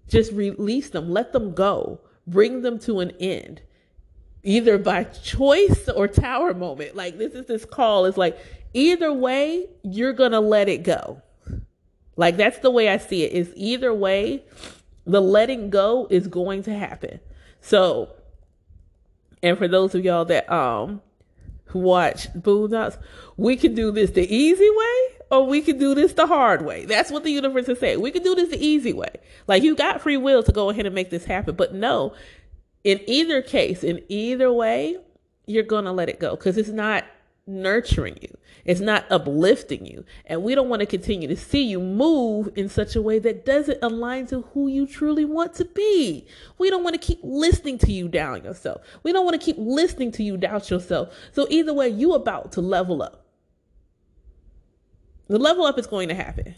Just 0.08 0.32
release 0.32 0.90
them, 0.90 1.10
let 1.10 1.32
them 1.32 1.54
go 1.54 2.00
bring 2.26 2.62
them 2.62 2.78
to 2.80 3.00
an 3.00 3.12
end 3.20 3.62
either 4.42 4.78
by 4.78 5.04
choice 5.04 5.88
or 5.88 6.08
tower 6.08 6.54
moment. 6.54 6.96
Like 6.96 7.18
this 7.18 7.34
is 7.34 7.46
this 7.46 7.64
call. 7.64 8.06
It's 8.06 8.16
like 8.16 8.38
either 8.72 9.12
way 9.12 9.68
you're 9.82 10.12
gonna 10.12 10.40
let 10.40 10.68
it 10.68 10.82
go. 10.82 11.22
Like 12.16 12.36
that's 12.36 12.58
the 12.58 12.70
way 12.70 12.88
i 12.88 12.98
see 12.98 13.24
it. 13.24 13.32
Is 13.32 13.52
either 13.56 13.92
way 13.92 14.44
the 15.06 15.20
letting 15.20 15.70
go 15.70 16.06
is 16.10 16.26
going 16.26 16.62
to 16.64 16.74
happen. 16.74 17.20
So 17.60 18.10
and 19.42 19.56
for 19.56 19.68
those 19.68 19.94
of 19.94 20.04
y'all 20.04 20.24
that 20.26 20.50
um 20.50 21.02
watch 21.74 22.32
boondocks 22.34 22.98
we 23.36 23.56
can 23.56 23.74
do 23.74 23.90
this 23.90 24.10
the 24.10 24.34
easy 24.34 24.68
way 24.68 25.20
or 25.30 25.46
we 25.46 25.60
can 25.60 25.78
do 25.78 25.94
this 25.94 26.12
the 26.14 26.26
hard 26.26 26.62
way. 26.62 26.84
That's 26.84 27.10
what 27.10 27.24
the 27.24 27.30
universe 27.30 27.68
is 27.68 27.78
saying. 27.78 28.00
We 28.00 28.10
can 28.10 28.22
do 28.22 28.34
this 28.34 28.50
the 28.50 28.62
easy 28.62 28.92
way. 28.92 29.10
Like 29.46 29.62
you 29.62 29.76
got 29.76 30.00
free 30.00 30.16
will 30.16 30.42
to 30.42 30.52
go 30.52 30.70
ahead 30.70 30.86
and 30.86 30.94
make 30.94 31.10
this 31.10 31.24
happen. 31.24 31.54
But 31.54 31.72
no, 31.72 32.12
in 32.84 33.00
either 33.06 33.40
case, 33.40 33.84
in 33.84 34.02
either 34.08 34.52
way, 34.52 34.98
you're 35.46 35.62
going 35.62 35.84
to 35.84 35.92
let 35.92 36.08
it 36.08 36.20
go 36.20 36.36
because 36.36 36.58
it's 36.58 36.68
not 36.68 37.04
nurturing 37.46 38.18
you. 38.20 38.36
It's 38.64 38.80
not 38.80 39.10
uplifting 39.10 39.86
you. 39.86 40.04
And 40.26 40.42
we 40.42 40.54
don't 40.54 40.68
want 40.68 40.80
to 40.80 40.86
continue 40.86 41.28
to 41.28 41.36
see 41.36 41.62
you 41.62 41.80
move 41.80 42.50
in 42.56 42.68
such 42.68 42.94
a 42.94 43.02
way 43.02 43.18
that 43.20 43.44
doesn't 43.44 43.78
align 43.82 44.26
to 44.26 44.42
who 44.52 44.68
you 44.68 44.86
truly 44.86 45.24
want 45.24 45.54
to 45.54 45.64
be. 45.64 46.26
We 46.58 46.70
don't 46.70 46.84
want 46.84 47.00
to 47.00 47.06
keep 47.06 47.20
listening 47.22 47.78
to 47.78 47.92
you 47.92 48.08
down 48.08 48.44
yourself. 48.44 48.82
We 49.02 49.12
don't 49.12 49.24
want 49.24 49.40
to 49.40 49.44
keep 49.44 49.56
listening 49.58 50.12
to 50.12 50.22
you 50.22 50.36
doubt 50.36 50.70
yourself. 50.70 51.14
So 51.32 51.46
either 51.50 51.74
way, 51.74 51.88
you 51.88 52.12
about 52.14 52.52
to 52.52 52.60
level 52.60 53.02
up. 53.02 53.26
The 55.28 55.38
level 55.38 55.64
up 55.64 55.78
is 55.78 55.86
going 55.86 56.08
to 56.08 56.14
happen. 56.14 56.54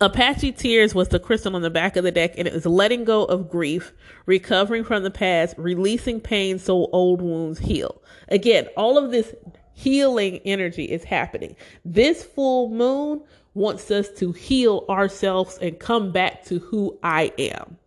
Apache 0.00 0.52
Tears 0.52 0.94
was 0.94 1.08
the 1.08 1.18
crystal 1.18 1.56
on 1.56 1.62
the 1.62 1.70
back 1.70 1.96
of 1.96 2.04
the 2.04 2.10
deck, 2.12 2.34
and 2.36 2.46
it 2.46 2.52
was 2.52 2.66
letting 2.66 3.04
go 3.04 3.24
of 3.24 3.48
grief, 3.48 3.94
recovering 4.26 4.84
from 4.84 5.02
the 5.02 5.10
past, 5.10 5.54
releasing 5.56 6.20
pain 6.20 6.58
so 6.58 6.88
old 6.92 7.22
wounds 7.22 7.58
heal. 7.58 8.02
Again, 8.28 8.68
all 8.76 8.98
of 8.98 9.10
this 9.10 9.34
healing 9.72 10.40
energy 10.44 10.84
is 10.84 11.02
happening. 11.02 11.56
This 11.84 12.22
full 12.22 12.68
moon 12.68 13.22
wants 13.54 13.90
us 13.90 14.10
to 14.18 14.32
heal 14.32 14.84
ourselves 14.90 15.56
and 15.62 15.78
come 15.78 16.12
back 16.12 16.44
to 16.44 16.58
who 16.58 16.98
I 17.02 17.32
am. 17.38 17.78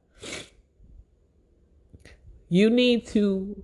You 2.49 2.71
need 2.71 3.05
to 3.09 3.61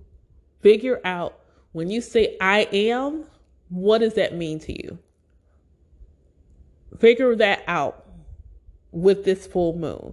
figure 0.60 1.00
out 1.04 1.40
when 1.72 1.90
you 1.90 2.00
say 2.00 2.36
I 2.40 2.68
am, 2.72 3.24
what 3.70 3.98
does 3.98 4.14
that 4.14 4.36
mean 4.36 4.60
to 4.60 4.72
you? 4.72 4.98
Figure 7.00 7.34
that 7.34 7.64
out 7.66 8.05
with 8.92 9.24
this 9.24 9.46
full 9.46 9.76
moon. 9.76 10.12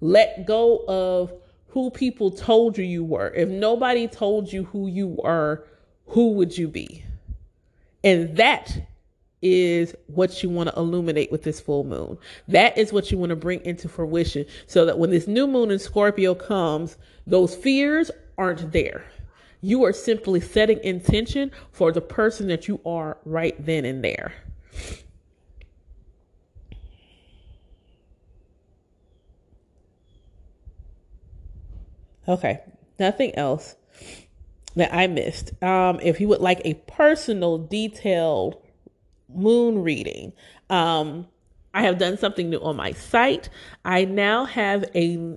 Let 0.00 0.46
go 0.46 0.84
of 0.88 1.32
who 1.68 1.90
people 1.90 2.30
told 2.30 2.78
you 2.78 2.84
you 2.84 3.04
were. 3.04 3.32
If 3.34 3.48
nobody 3.48 4.06
told 4.06 4.52
you 4.52 4.64
who 4.64 4.86
you 4.86 5.08
were, 5.22 5.66
who 6.06 6.32
would 6.32 6.56
you 6.56 6.68
be? 6.68 7.04
And 8.02 8.36
that 8.36 8.76
is 9.42 9.94
what 10.06 10.42
you 10.42 10.48
want 10.48 10.70
to 10.70 10.76
illuminate 10.76 11.30
with 11.30 11.42
this 11.42 11.60
full 11.60 11.84
moon. 11.84 12.16
That 12.48 12.78
is 12.78 12.92
what 12.92 13.10
you 13.10 13.18
want 13.18 13.30
to 13.30 13.36
bring 13.36 13.64
into 13.64 13.88
fruition 13.88 14.46
so 14.66 14.86
that 14.86 14.98
when 14.98 15.10
this 15.10 15.26
new 15.26 15.46
moon 15.46 15.70
in 15.70 15.78
Scorpio 15.78 16.34
comes, 16.34 16.96
those 17.26 17.54
fears 17.54 18.10
aren't 18.38 18.72
there. 18.72 19.04
You 19.60 19.84
are 19.84 19.92
simply 19.92 20.40
setting 20.40 20.78
intention 20.84 21.50
for 21.72 21.92
the 21.92 22.00
person 22.00 22.48
that 22.48 22.68
you 22.68 22.80
are 22.84 23.18
right 23.24 23.54
then 23.64 23.84
and 23.84 24.04
there. 24.04 24.32
Okay, 32.26 32.60
nothing 32.98 33.34
else. 33.36 33.76
that 34.76 34.92
I 34.92 35.06
missed. 35.06 35.52
Um, 35.62 36.00
if 36.02 36.20
you 36.20 36.28
would 36.28 36.40
like 36.40 36.60
a 36.64 36.74
personal, 36.74 37.58
detailed 37.58 38.60
moon 39.32 39.82
reading, 39.82 40.32
um, 40.70 41.28
I 41.72 41.82
have 41.82 41.98
done 41.98 42.18
something 42.18 42.50
new 42.50 42.58
on 42.58 42.76
my 42.76 42.92
site. 42.92 43.48
I 43.84 44.04
now 44.04 44.44
have 44.44 44.84
a 44.94 45.36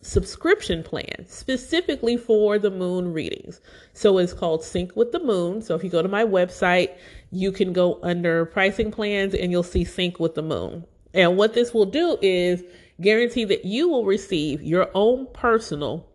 subscription 0.00 0.82
plan 0.82 1.26
specifically 1.28 2.16
for 2.16 2.58
the 2.58 2.70
moon 2.70 3.12
readings. 3.12 3.60
So 3.92 4.18
it's 4.18 4.32
called 4.32 4.64
Sync 4.64 4.96
with 4.96 5.12
the 5.12 5.20
Moon. 5.20 5.62
So 5.62 5.74
if 5.74 5.84
you 5.84 5.90
go 5.90 6.02
to 6.02 6.08
my 6.08 6.24
website, 6.24 6.96
you 7.30 7.52
can 7.52 7.72
go 7.72 8.00
under 8.02 8.44
pricing 8.46 8.90
plans 8.90 9.32
and 9.34 9.52
you'll 9.52 9.62
see 9.62 9.84
Sync 9.84 10.18
with 10.18 10.34
the 10.34 10.42
Moon. 10.42 10.84
And 11.14 11.36
what 11.36 11.54
this 11.54 11.72
will 11.72 11.86
do 11.86 12.18
is 12.20 12.64
guarantee 13.00 13.44
that 13.44 13.64
you 13.64 13.88
will 13.88 14.04
receive 14.04 14.62
your 14.62 14.90
own 14.94 15.26
personal 15.32 16.08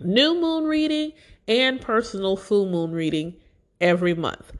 new 0.00 0.40
moon 0.40 0.64
reading 0.64 1.12
and 1.48 1.80
personal 1.80 2.36
full 2.36 2.66
moon 2.66 2.92
reading 2.92 3.36
every 3.80 4.14
month. 4.14 4.52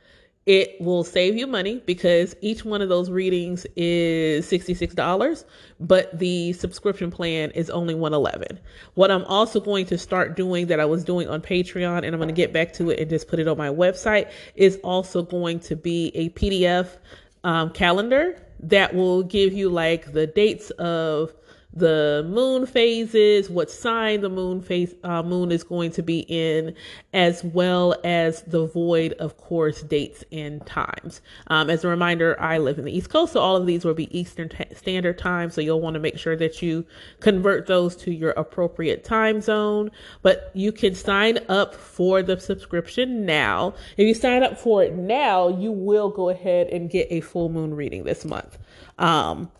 It 0.46 0.80
will 0.80 1.04
save 1.04 1.36
you 1.36 1.46
money 1.46 1.82
because 1.84 2.34
each 2.40 2.64
one 2.64 2.80
of 2.80 2.88
those 2.88 3.10
readings 3.10 3.66
is 3.76 4.50
$66, 4.50 5.44
but 5.78 6.18
the 6.18 6.54
subscription 6.54 7.10
plan 7.10 7.50
is 7.50 7.68
only 7.70 7.94
111. 7.94 8.58
What 8.94 9.10
I'm 9.10 9.24
also 9.26 9.60
going 9.60 9.86
to 9.86 9.98
start 9.98 10.36
doing 10.36 10.66
that 10.68 10.80
I 10.80 10.86
was 10.86 11.04
doing 11.04 11.28
on 11.28 11.42
Patreon 11.42 11.98
and 11.98 12.06
I'm 12.06 12.16
going 12.16 12.28
to 12.28 12.34
get 12.34 12.52
back 12.52 12.72
to 12.74 12.90
it 12.90 12.98
and 12.98 13.10
just 13.10 13.28
put 13.28 13.38
it 13.38 13.46
on 13.46 13.58
my 13.58 13.68
website 13.68 14.30
is 14.56 14.78
also 14.82 15.22
going 15.22 15.60
to 15.60 15.76
be 15.76 16.10
a 16.14 16.30
PDF 16.30 16.96
um, 17.44 17.70
calendar 17.70 18.40
that 18.60 18.94
will 18.94 19.22
give 19.22 19.52
you 19.52 19.68
like 19.68 20.12
the 20.12 20.26
dates 20.26 20.70
of 20.70 21.32
the 21.72 22.26
moon 22.28 22.66
phases, 22.66 23.48
what 23.48 23.70
sign 23.70 24.22
the 24.22 24.28
moon 24.28 24.60
phase 24.60 24.94
uh, 25.04 25.22
moon 25.22 25.52
is 25.52 25.62
going 25.62 25.92
to 25.92 26.02
be 26.02 26.20
in, 26.28 26.74
as 27.12 27.44
well 27.44 27.94
as 28.02 28.42
the 28.42 28.66
void, 28.66 29.12
of 29.14 29.36
course, 29.36 29.82
dates 29.82 30.24
and 30.32 30.64
times. 30.66 31.20
Um, 31.46 31.70
as 31.70 31.84
a 31.84 31.88
reminder, 31.88 32.40
I 32.40 32.58
live 32.58 32.78
in 32.78 32.84
the 32.84 32.96
East 32.96 33.10
Coast, 33.10 33.34
so 33.34 33.40
all 33.40 33.56
of 33.56 33.66
these 33.66 33.84
will 33.84 33.94
be 33.94 34.18
Eastern 34.18 34.48
t- 34.48 34.64
Standard 34.74 35.18
Time. 35.18 35.50
So 35.50 35.60
you'll 35.60 35.80
want 35.80 35.94
to 35.94 36.00
make 36.00 36.18
sure 36.18 36.36
that 36.36 36.60
you 36.60 36.84
convert 37.20 37.66
those 37.66 37.94
to 37.96 38.12
your 38.12 38.30
appropriate 38.30 39.04
time 39.04 39.40
zone. 39.40 39.92
But 40.22 40.50
you 40.54 40.72
can 40.72 40.96
sign 40.96 41.38
up 41.48 41.74
for 41.74 42.22
the 42.22 42.40
subscription 42.40 43.24
now. 43.24 43.74
If 43.96 44.08
you 44.08 44.14
sign 44.14 44.42
up 44.42 44.58
for 44.58 44.82
it 44.82 44.94
now, 44.94 45.48
you 45.48 45.70
will 45.70 46.10
go 46.10 46.30
ahead 46.30 46.66
and 46.68 46.90
get 46.90 47.06
a 47.10 47.20
full 47.20 47.48
moon 47.48 47.74
reading 47.74 48.02
this 48.02 48.24
month. 48.24 48.58
Um, 48.98 49.50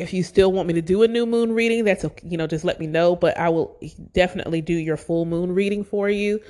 if 0.00 0.12
you 0.12 0.22
still 0.22 0.52
want 0.52 0.68
me 0.68 0.74
to 0.74 0.82
do 0.82 1.02
a 1.02 1.08
new 1.08 1.26
moon 1.26 1.52
reading, 1.52 1.84
that's 1.84 2.04
a, 2.04 2.12
you 2.24 2.36
know 2.36 2.46
just 2.46 2.64
let 2.64 2.80
me 2.80 2.86
know. 2.86 3.16
But 3.16 3.38
I 3.38 3.48
will 3.48 3.78
definitely 4.12 4.60
do 4.60 4.74
your 4.74 4.96
full 4.96 5.24
moon 5.24 5.52
reading 5.52 5.84
for 5.84 6.08
you. 6.08 6.40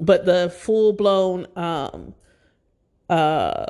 But 0.00 0.24
the 0.24 0.50
full 0.50 0.92
blown, 0.92 1.46
um, 1.56 2.14
uh, 3.08 3.66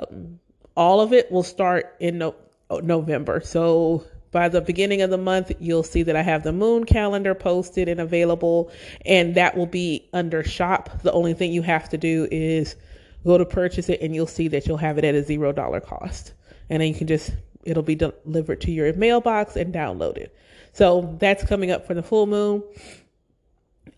all 0.76 1.00
of 1.00 1.12
it 1.12 1.30
will 1.30 1.42
start 1.42 1.96
in 2.00 2.18
no- 2.18 2.34
November. 2.70 3.40
So 3.40 4.04
by 4.30 4.48
the 4.48 4.62
beginning 4.62 5.02
of 5.02 5.10
the 5.10 5.18
month, 5.18 5.52
you'll 5.60 5.82
see 5.82 6.02
that 6.04 6.16
I 6.16 6.22
have 6.22 6.42
the 6.42 6.52
moon 6.52 6.84
calendar 6.84 7.34
posted 7.34 7.88
and 7.88 8.00
available, 8.00 8.70
and 9.04 9.34
that 9.34 9.56
will 9.56 9.66
be 9.66 10.08
under 10.12 10.42
shop. 10.42 11.02
The 11.02 11.12
only 11.12 11.34
thing 11.34 11.52
you 11.52 11.62
have 11.62 11.88
to 11.90 11.98
do 11.98 12.26
is 12.30 12.76
go 13.24 13.36
to 13.36 13.44
purchase 13.44 13.88
it, 13.90 14.00
and 14.00 14.14
you'll 14.14 14.26
see 14.26 14.48
that 14.48 14.66
you'll 14.66 14.78
have 14.78 14.96
it 14.96 15.04
at 15.04 15.14
a 15.14 15.22
zero 15.22 15.52
dollar 15.52 15.80
cost, 15.80 16.32
and 16.70 16.80
then 16.80 16.88
you 16.88 16.94
can 16.94 17.06
just 17.06 17.30
it'll 17.64 17.82
be 17.82 17.94
delivered 17.94 18.60
to 18.62 18.70
your 18.70 18.92
mailbox 18.94 19.56
and 19.56 19.72
downloaded. 19.72 20.30
So 20.72 21.16
that's 21.18 21.44
coming 21.44 21.70
up 21.70 21.86
for 21.86 21.94
the 21.94 22.02
full 22.02 22.26
moon. 22.26 22.62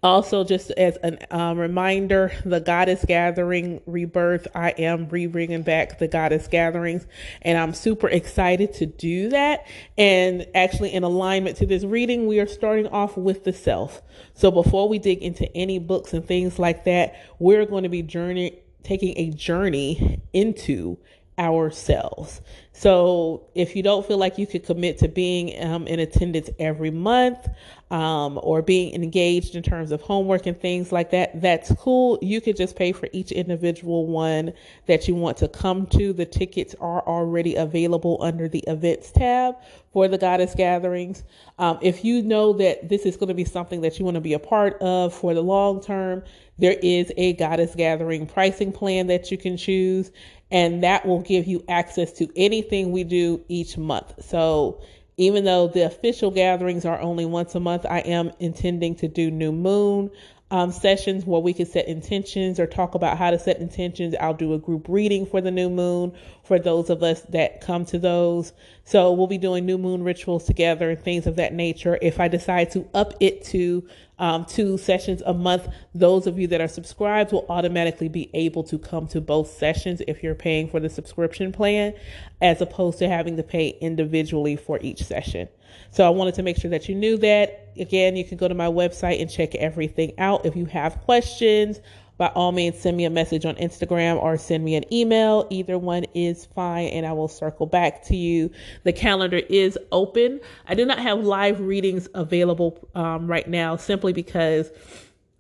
Also, 0.03 0.45
just 0.45 0.71
as 0.73 0.99
a 1.03 1.37
um, 1.37 1.59
reminder, 1.59 2.31
the 2.45 2.61
Goddess 2.61 3.05
Gathering 3.07 3.81
Rebirth, 3.87 4.47
I 4.55 4.71
am 4.71 5.09
re 5.09 5.27
bringing 5.27 5.63
back 5.63 5.99
the 5.99 6.09
Goddess 6.09 6.47
Gatherings, 6.47 7.07
and 7.41 7.57
I'm 7.57 7.73
super 7.73 8.09
excited 8.09 8.75
to 8.75 8.87
do 8.87 9.31
that. 9.31 9.67
And 9.97 10.47
actually, 10.55 10.93
in 10.93 11.05
alignment 11.05 11.57
to 11.59 11.67
this 11.67 11.85
reading, 11.85 12.27
we 12.27 12.39
are 12.39 12.47
starting 12.47 12.87
off 12.89 13.17
with 13.17 13.45
the 13.45 13.53
self. 13.53 14.03
So, 14.35 14.51
before 14.51 14.91
we 14.91 14.99
dig 14.99 15.23
into 15.23 15.51
any 15.57 15.79
books 15.79 16.13
and 16.13 16.27
things 16.27 16.59
like 16.59 16.85
that, 16.85 17.15
we're 17.39 17.65
going 17.65 17.85
to 17.85 17.91
be 17.91 18.03
journey 18.03 18.61
taking 18.83 19.17
a 19.17 19.31
journey 19.31 20.21
into 20.35 20.99
ourselves. 21.39 22.41
So 22.73 23.47
if 23.55 23.77
you 23.77 23.83
don't 23.83 24.05
feel 24.05 24.19
like 24.19 24.37
you 24.37 24.47
could 24.47 24.65
commit 24.65 24.99
to 24.99 25.09
being 25.09 25.63
um, 25.65 25.87
in 25.87 26.01
attendance 26.01 26.51
every 26.59 26.91
month 26.91 27.49
um, 27.91 28.41
or 28.43 28.63
being 28.63 29.01
engaged 29.01 29.55
in 29.55 29.63
terms 29.63 29.93
of 29.93 30.01
homework 30.01 30.47
and 30.47 30.61
things 30.61 30.91
like 30.91 31.11
that, 31.13 31.41
that's 31.41 31.73
cool. 31.75 32.19
You 32.21 32.41
could 32.41 32.57
just 32.57 32.75
pay 32.75 32.91
for 32.91 33.09
each 33.13 33.31
individual 33.31 34.07
one 34.07 34.53
that 34.87 35.07
you 35.07 35.15
want 35.15 35.37
to 35.39 35.49
come 35.49 35.87
to. 35.89 36.13
The 36.13 36.27
tickets 36.27 36.75
are 36.81 37.07
already 37.07 37.55
available 37.55 38.19
under 38.21 38.49
the 38.49 38.65
events 38.67 39.13
tab 39.13 39.55
for 39.93 40.09
the 40.09 40.19
Goddess 40.19 40.55
Gatherings. 40.57 41.23
Um, 41.61 41.79
if 41.81 42.05
you 42.05 42.23
know 42.23 42.53
that 42.55 42.89
this 42.89 43.07
is 43.07 43.17
going 43.17 43.29
to 43.29 43.35
be 43.35 43.45
something 43.45 43.81
that 43.83 44.01
you 44.01 44.05
want 44.05 44.17
to 44.17 44.21
be 44.21 44.33
a 44.33 44.41
part 44.41 44.81
of 44.83 45.15
for 45.15 45.33
the 45.33 45.43
long 45.43 45.81
term, 45.81 46.25
there 46.59 46.77
is 46.83 47.13
a 47.17 47.35
Goddess 47.35 47.75
Gathering 47.77 48.27
pricing 48.27 48.73
plan 48.73 49.07
that 49.07 49.31
you 49.31 49.39
can 49.39 49.57
choose 49.57 50.11
and 50.55 50.85
that 50.85 51.05
will 51.05 51.21
give 51.21 51.49
you 51.49 51.65
access 51.69 52.13
to 52.13 52.29
anything 52.37 52.93
we 52.93 53.03
do 53.03 53.45
each 53.49 53.77
month. 53.77 54.15
So 54.25 54.81
even 55.17 55.45
though 55.45 55.67
the 55.67 55.85
official 55.85 56.31
gatherings 56.31 56.85
are 56.85 57.01
only 57.01 57.27
once 57.27 57.57
a 57.57 57.61
month, 57.61 57.85
I 57.85 57.99
am 57.99 58.31
intending 58.39 58.95
to 58.97 59.09
do 59.09 59.33
new 59.33 59.51
moon 59.51 60.13
um, 60.53 60.71
sessions 60.71 61.27
where 61.27 61.41
we 61.41 61.53
can 61.53 61.67
set 61.67 61.89
intentions 61.89 62.61
or 62.61 62.69
talk 62.69 62.95
about 62.95 63.19
how 63.19 63.33
to 63.33 63.39
set 63.41 63.59
intentions. 63.59 64.15
I'll 64.21 64.35
do 64.35 64.55
a 64.55 64.59
group 64.59 64.87
reading 64.89 65.27
for 65.27 65.41
the 65.41 65.51
new 65.51 65.69
moon 65.69 66.13
for 66.45 66.61
those 66.61 66.89
of 66.89 67.03
us 67.03 67.23
that 67.31 67.61
come 67.61 67.85
to 67.87 67.99
those. 67.99 68.53
So 68.85 69.13
we'll 69.13 69.27
be 69.27 69.39
doing 69.39 69.67
new 69.67 69.79
moon 69.79 70.05
rituals 70.05 70.45
together 70.45 70.91
and 70.91 71.01
things 71.01 71.27
of 71.27 71.35
that 71.37 71.55
nature. 71.55 71.99
If 72.01 72.21
I 72.21 72.29
decide 72.29 72.71
to 72.73 72.89
up 72.95 73.15
it 73.19 73.45
to 73.47 73.89
um, 74.19 74.45
two 74.45 74.79
sessions 74.79 75.23
a 75.27 75.35
month, 75.35 75.69
those 75.95 76.27
of 76.27 76.39
you 76.39 76.47
that 76.49 76.61
are 76.61 76.69
subscribed 76.69 77.33
will 77.33 77.47
automatically 77.49 78.09
be 78.09 78.31
able 78.35 78.63
to 78.65 78.79
come 78.79 79.07
to 79.09 79.21
both 79.21 79.51
sessions 79.51 80.03
if 80.07 80.23
you're 80.23 80.35
paying 80.35 80.69
for 80.69 80.81
the 80.81 80.89
subscription 80.89 81.53
plan, 81.53 81.95
as 82.41 82.61
opposed 82.61 82.99
to 82.99 83.09
having 83.09 83.37
to 83.37 83.43
pay 83.43 83.69
individually 83.81 84.57
for 84.57 84.79
each 84.81 85.03
session. 85.03 85.49
So 85.91 86.07
I 86.07 86.11
wanted 86.11 86.35
to 86.35 86.43
make 86.43 86.57
sure 86.57 86.71
that 86.71 86.89
you 86.89 86.95
knew 86.95 87.17
that. 87.19 87.73
Again, 87.77 88.17
you 88.17 88.25
can 88.25 88.37
go 88.37 88.47
to 88.47 88.55
my 88.55 88.67
website 88.67 89.21
and 89.21 89.29
check 89.29 89.55
everything 89.57 90.13
out. 90.19 90.47
If 90.47 90.55
you 90.55 90.67
have 90.67 91.01
questions, 91.01 91.81
by 92.17 92.29
all 92.29 92.53
means, 92.53 92.79
send 92.79 92.97
me 92.97 93.05
a 93.05 93.11
message 93.11 93.45
on 93.45 93.57
Instagram 93.57 94.23
or 94.23 94.37
send 94.37 94.65
me 94.65 94.77
an 94.77 94.93
email. 94.93 95.47
Either 95.51 95.79
one 95.79 96.05
is 96.15 96.45
fine, 96.45 96.89
and 96.89 97.05
I 97.05 97.13
will 97.13 97.29
circle 97.29 97.67
back 97.67 98.05
to 98.05 98.17
you. 98.17 98.51
The 98.85 98.93
calendar 98.93 99.39
is 99.49 99.79
open. 99.91 100.41
I 100.69 100.75
do 100.75 100.85
not 100.85 100.99
have 100.99 101.25
live 101.25 101.61
readings 101.61 102.09
available 102.15 102.89
um, 102.95 103.27
right 103.27 103.49
now 103.49 103.77
simply 103.77 104.13
because 104.13 104.71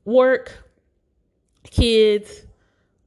work, 0.04 0.58
kids, 1.70 2.42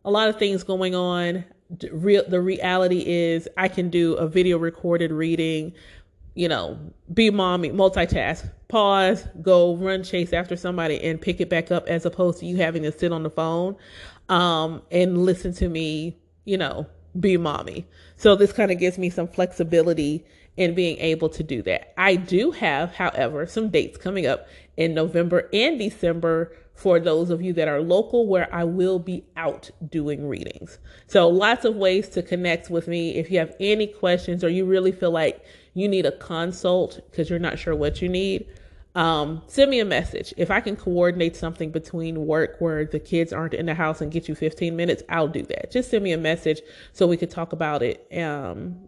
a 0.05 0.11
lot 0.11 0.29
of 0.29 0.39
things 0.39 0.63
going 0.63 0.95
on. 0.95 1.43
Real, 1.91 2.23
the 2.27 2.39
reality 2.39 3.03
is, 3.05 3.49
I 3.57 3.67
can 3.67 3.89
do 3.89 4.13
a 4.13 4.27
video 4.27 4.57
recorded 4.57 5.11
reading 5.11 5.73
you 6.37 6.47
know, 6.47 6.77
be 7.11 7.31
mommy, 7.31 7.71
multitask, 7.71 8.47
pause, 8.67 9.27
go 9.41 9.75
run 9.75 10.03
chase 10.03 10.33
after 10.33 10.55
somebody 10.55 11.01
and 11.03 11.21
pick 11.21 11.39
it 11.39 11.49
back 11.49 11.71
up 11.71 11.87
as 11.87 12.05
opposed 12.05 12.39
to 12.39 12.45
you 12.45 12.57
having 12.57 12.83
to 12.83 12.91
sit 12.91 13.11
on 13.11 13.23
the 13.23 13.29
phone 13.29 13.75
um, 14.29 14.81
and 14.91 15.23
listen 15.23 15.53
to 15.53 15.69
me, 15.69 16.17
you 16.45 16.57
know, 16.57 16.85
be 17.19 17.37
mommy. 17.37 17.85
So 18.17 18.35
this 18.35 18.51
kind 18.51 18.71
of 18.71 18.79
gives 18.79 18.97
me 18.97 19.09
some 19.09 19.27
flexibility 19.27 20.25
in 20.57 20.73
being 20.73 20.97
able 20.97 21.29
to 21.29 21.43
do 21.43 21.61
that. 21.63 21.93
I 21.97 22.15
do 22.15 22.51
have, 22.51 22.93
however, 22.93 23.45
some 23.45 23.69
dates 23.69 23.97
coming 23.97 24.25
up 24.25 24.47
in 24.75 24.93
November 24.93 25.49
and 25.53 25.77
December 25.77 26.51
for 26.73 26.99
those 26.99 27.31
of 27.31 27.41
you 27.41 27.53
that 27.53 27.67
are 27.67 27.81
local 27.81 28.27
where 28.27 28.53
I 28.53 28.63
will 28.63 28.99
be 28.99 29.23
out 29.35 29.71
doing 29.89 30.27
readings. 30.27 30.77
So 31.07 31.27
lots 31.27 31.65
of 31.65 31.75
ways 31.75 32.07
to 32.09 32.21
connect 32.21 32.69
with 32.69 32.87
me. 32.87 33.15
If 33.15 33.31
you 33.31 33.39
have 33.39 33.55
any 33.59 33.87
questions 33.87 34.43
or 34.43 34.49
you 34.49 34.63
really 34.65 34.91
feel 34.91 35.09
like 35.09 35.43
you 35.77 35.87
need 35.87 36.07
a 36.07 36.11
consult 36.11 36.99
because 37.11 37.29
you're 37.29 37.37
not 37.37 37.59
sure 37.59 37.75
what 37.75 38.01
you 38.01 38.09
need, 38.09 38.47
um, 38.95 39.43
send 39.45 39.69
me 39.69 39.79
a 39.79 39.85
message. 39.85 40.33
If 40.35 40.49
I 40.49 40.59
can 40.59 40.75
coordinate 40.75 41.35
something 41.35 41.69
between 41.69 42.25
work 42.25 42.55
where 42.57 42.83
the 42.83 42.99
kids 42.99 43.31
aren't 43.31 43.53
in 43.53 43.67
the 43.67 43.75
house 43.75 44.01
and 44.01 44.11
get 44.11 44.27
you 44.27 44.33
15 44.33 44.75
minutes, 44.75 45.03
I'll 45.07 45.27
do 45.27 45.43
that. 45.43 45.71
Just 45.71 45.91
send 45.91 46.03
me 46.03 46.13
a 46.13 46.17
message 46.17 46.61
so 46.93 47.05
we 47.05 47.15
could 47.15 47.29
talk 47.29 47.53
about 47.53 47.83
it 47.83 48.07
um, 48.17 48.87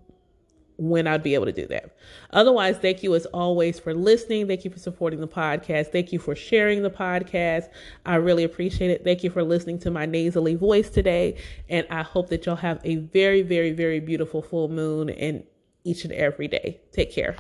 when 0.78 1.06
I'd 1.06 1.22
be 1.22 1.36
able 1.36 1.46
to 1.46 1.52
do 1.52 1.68
that. 1.68 1.96
Otherwise, 2.32 2.80
thank 2.80 3.04
you 3.04 3.14
as 3.14 3.28
always 3.28 3.80
for 3.80 3.94
listening. 3.94 4.48
Thank 4.48 4.66
you 4.66 4.72
for 4.72 4.80
supporting 4.80 5.20
the 5.20 5.28
podcast. 5.28 5.92
Thank 5.92 6.12
you 6.12 6.18
for 6.18 6.36
sharing 6.36 6.82
the 6.82 6.90
podcast. 6.90 7.66
I 8.04 8.16
really 8.16 8.46
appreciate 8.46 8.90
it. 8.90 9.04
Thank 9.04 9.24
you 9.24 9.30
for 9.30 9.44
listening 9.44 9.78
to 9.82 9.92
my 9.92 10.08
nasally 10.08 10.56
voice 10.56 10.90
today. 10.90 11.38
And 11.70 11.86
I 11.92 12.02
hope 12.02 12.30
that 12.30 12.48
y'all 12.48 12.56
have 12.56 12.82
a 12.84 12.96
very, 12.96 13.44
very, 13.44 13.74
very 13.74 14.00
beautiful 14.00 14.42
full 14.42 14.70
moon 14.70 15.12
and 15.12 15.44
each 15.90 16.06
and 16.06 16.14
every 16.14 16.48
day. 16.48 16.80
Take 16.92 17.12
care. 17.12 17.36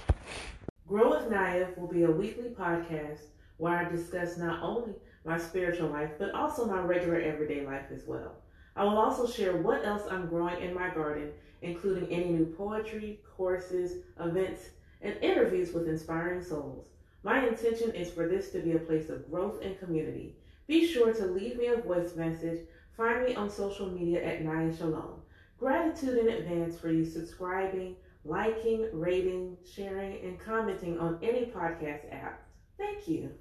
Grow 0.88 1.12
with 1.12 1.30
Naya 1.30 1.68
will 1.78 1.88
be 1.88 2.04
a 2.04 2.12
weekly 2.12 2.50
podcast 2.50 3.22
where 3.58 3.78
I 3.78 3.90
discuss 3.90 4.38
not 4.38 4.64
only 4.64 4.94
my 5.24 5.38
spiritual 5.38 5.90
life, 5.90 6.12
but 6.18 6.34
also 6.34 6.66
my 6.66 6.80
regular 6.80 7.20
everyday 7.20 7.64
life 7.66 7.86
as 7.94 8.08
well. 8.08 8.34
I 8.76 8.86
will 8.86 8.98
also 8.98 9.28
share 9.28 9.58
what 9.58 9.86
else 9.86 10.04
I'm 10.10 10.28
growing 10.28 10.62
in 10.64 10.74
my 10.74 10.90
garden, 10.90 11.32
including 11.62 12.10
any 12.10 12.30
new 12.30 12.46
poetry, 12.46 13.20
courses, 13.38 13.98
events, 14.20 14.70
and 15.02 15.16
interviews 15.22 15.74
with 15.74 15.88
inspiring 15.88 16.42
souls. 16.42 16.88
My 17.22 17.48
intention 17.48 17.92
is 17.92 18.10
for 18.10 18.28
this 18.28 18.52
to 18.52 18.60
be 18.60 18.72
a 18.72 18.80
place 18.80 19.10
of 19.10 19.30
growth 19.30 19.62
and 19.62 19.78
community. 19.78 20.36
Be 20.68 20.88
sure 20.88 21.14
to 21.14 21.26
leave 21.26 21.58
me 21.58 21.68
a 21.68 21.82
voice 21.82 22.16
message. 22.16 22.62
Find 22.98 23.26
me 23.26 23.36
on 23.36 23.50
social 23.50 23.90
media 23.90 24.26
at 24.26 24.44
Naya 24.44 24.76
Shalom. 24.76 25.22
Gratitude 25.60 26.18
in 26.18 26.30
advance 26.30 26.80
for 26.80 26.90
you 26.90 27.04
subscribing, 27.04 27.96
liking, 28.23 28.86
rating, 28.91 29.55
sharing, 29.63 30.17
and 30.21 30.38
commenting 30.38 30.97
on 30.97 31.15
any 31.21 31.43
podcast 31.43 32.05
app. 32.12 32.41
Thank 32.77 33.08
you. 33.08 33.32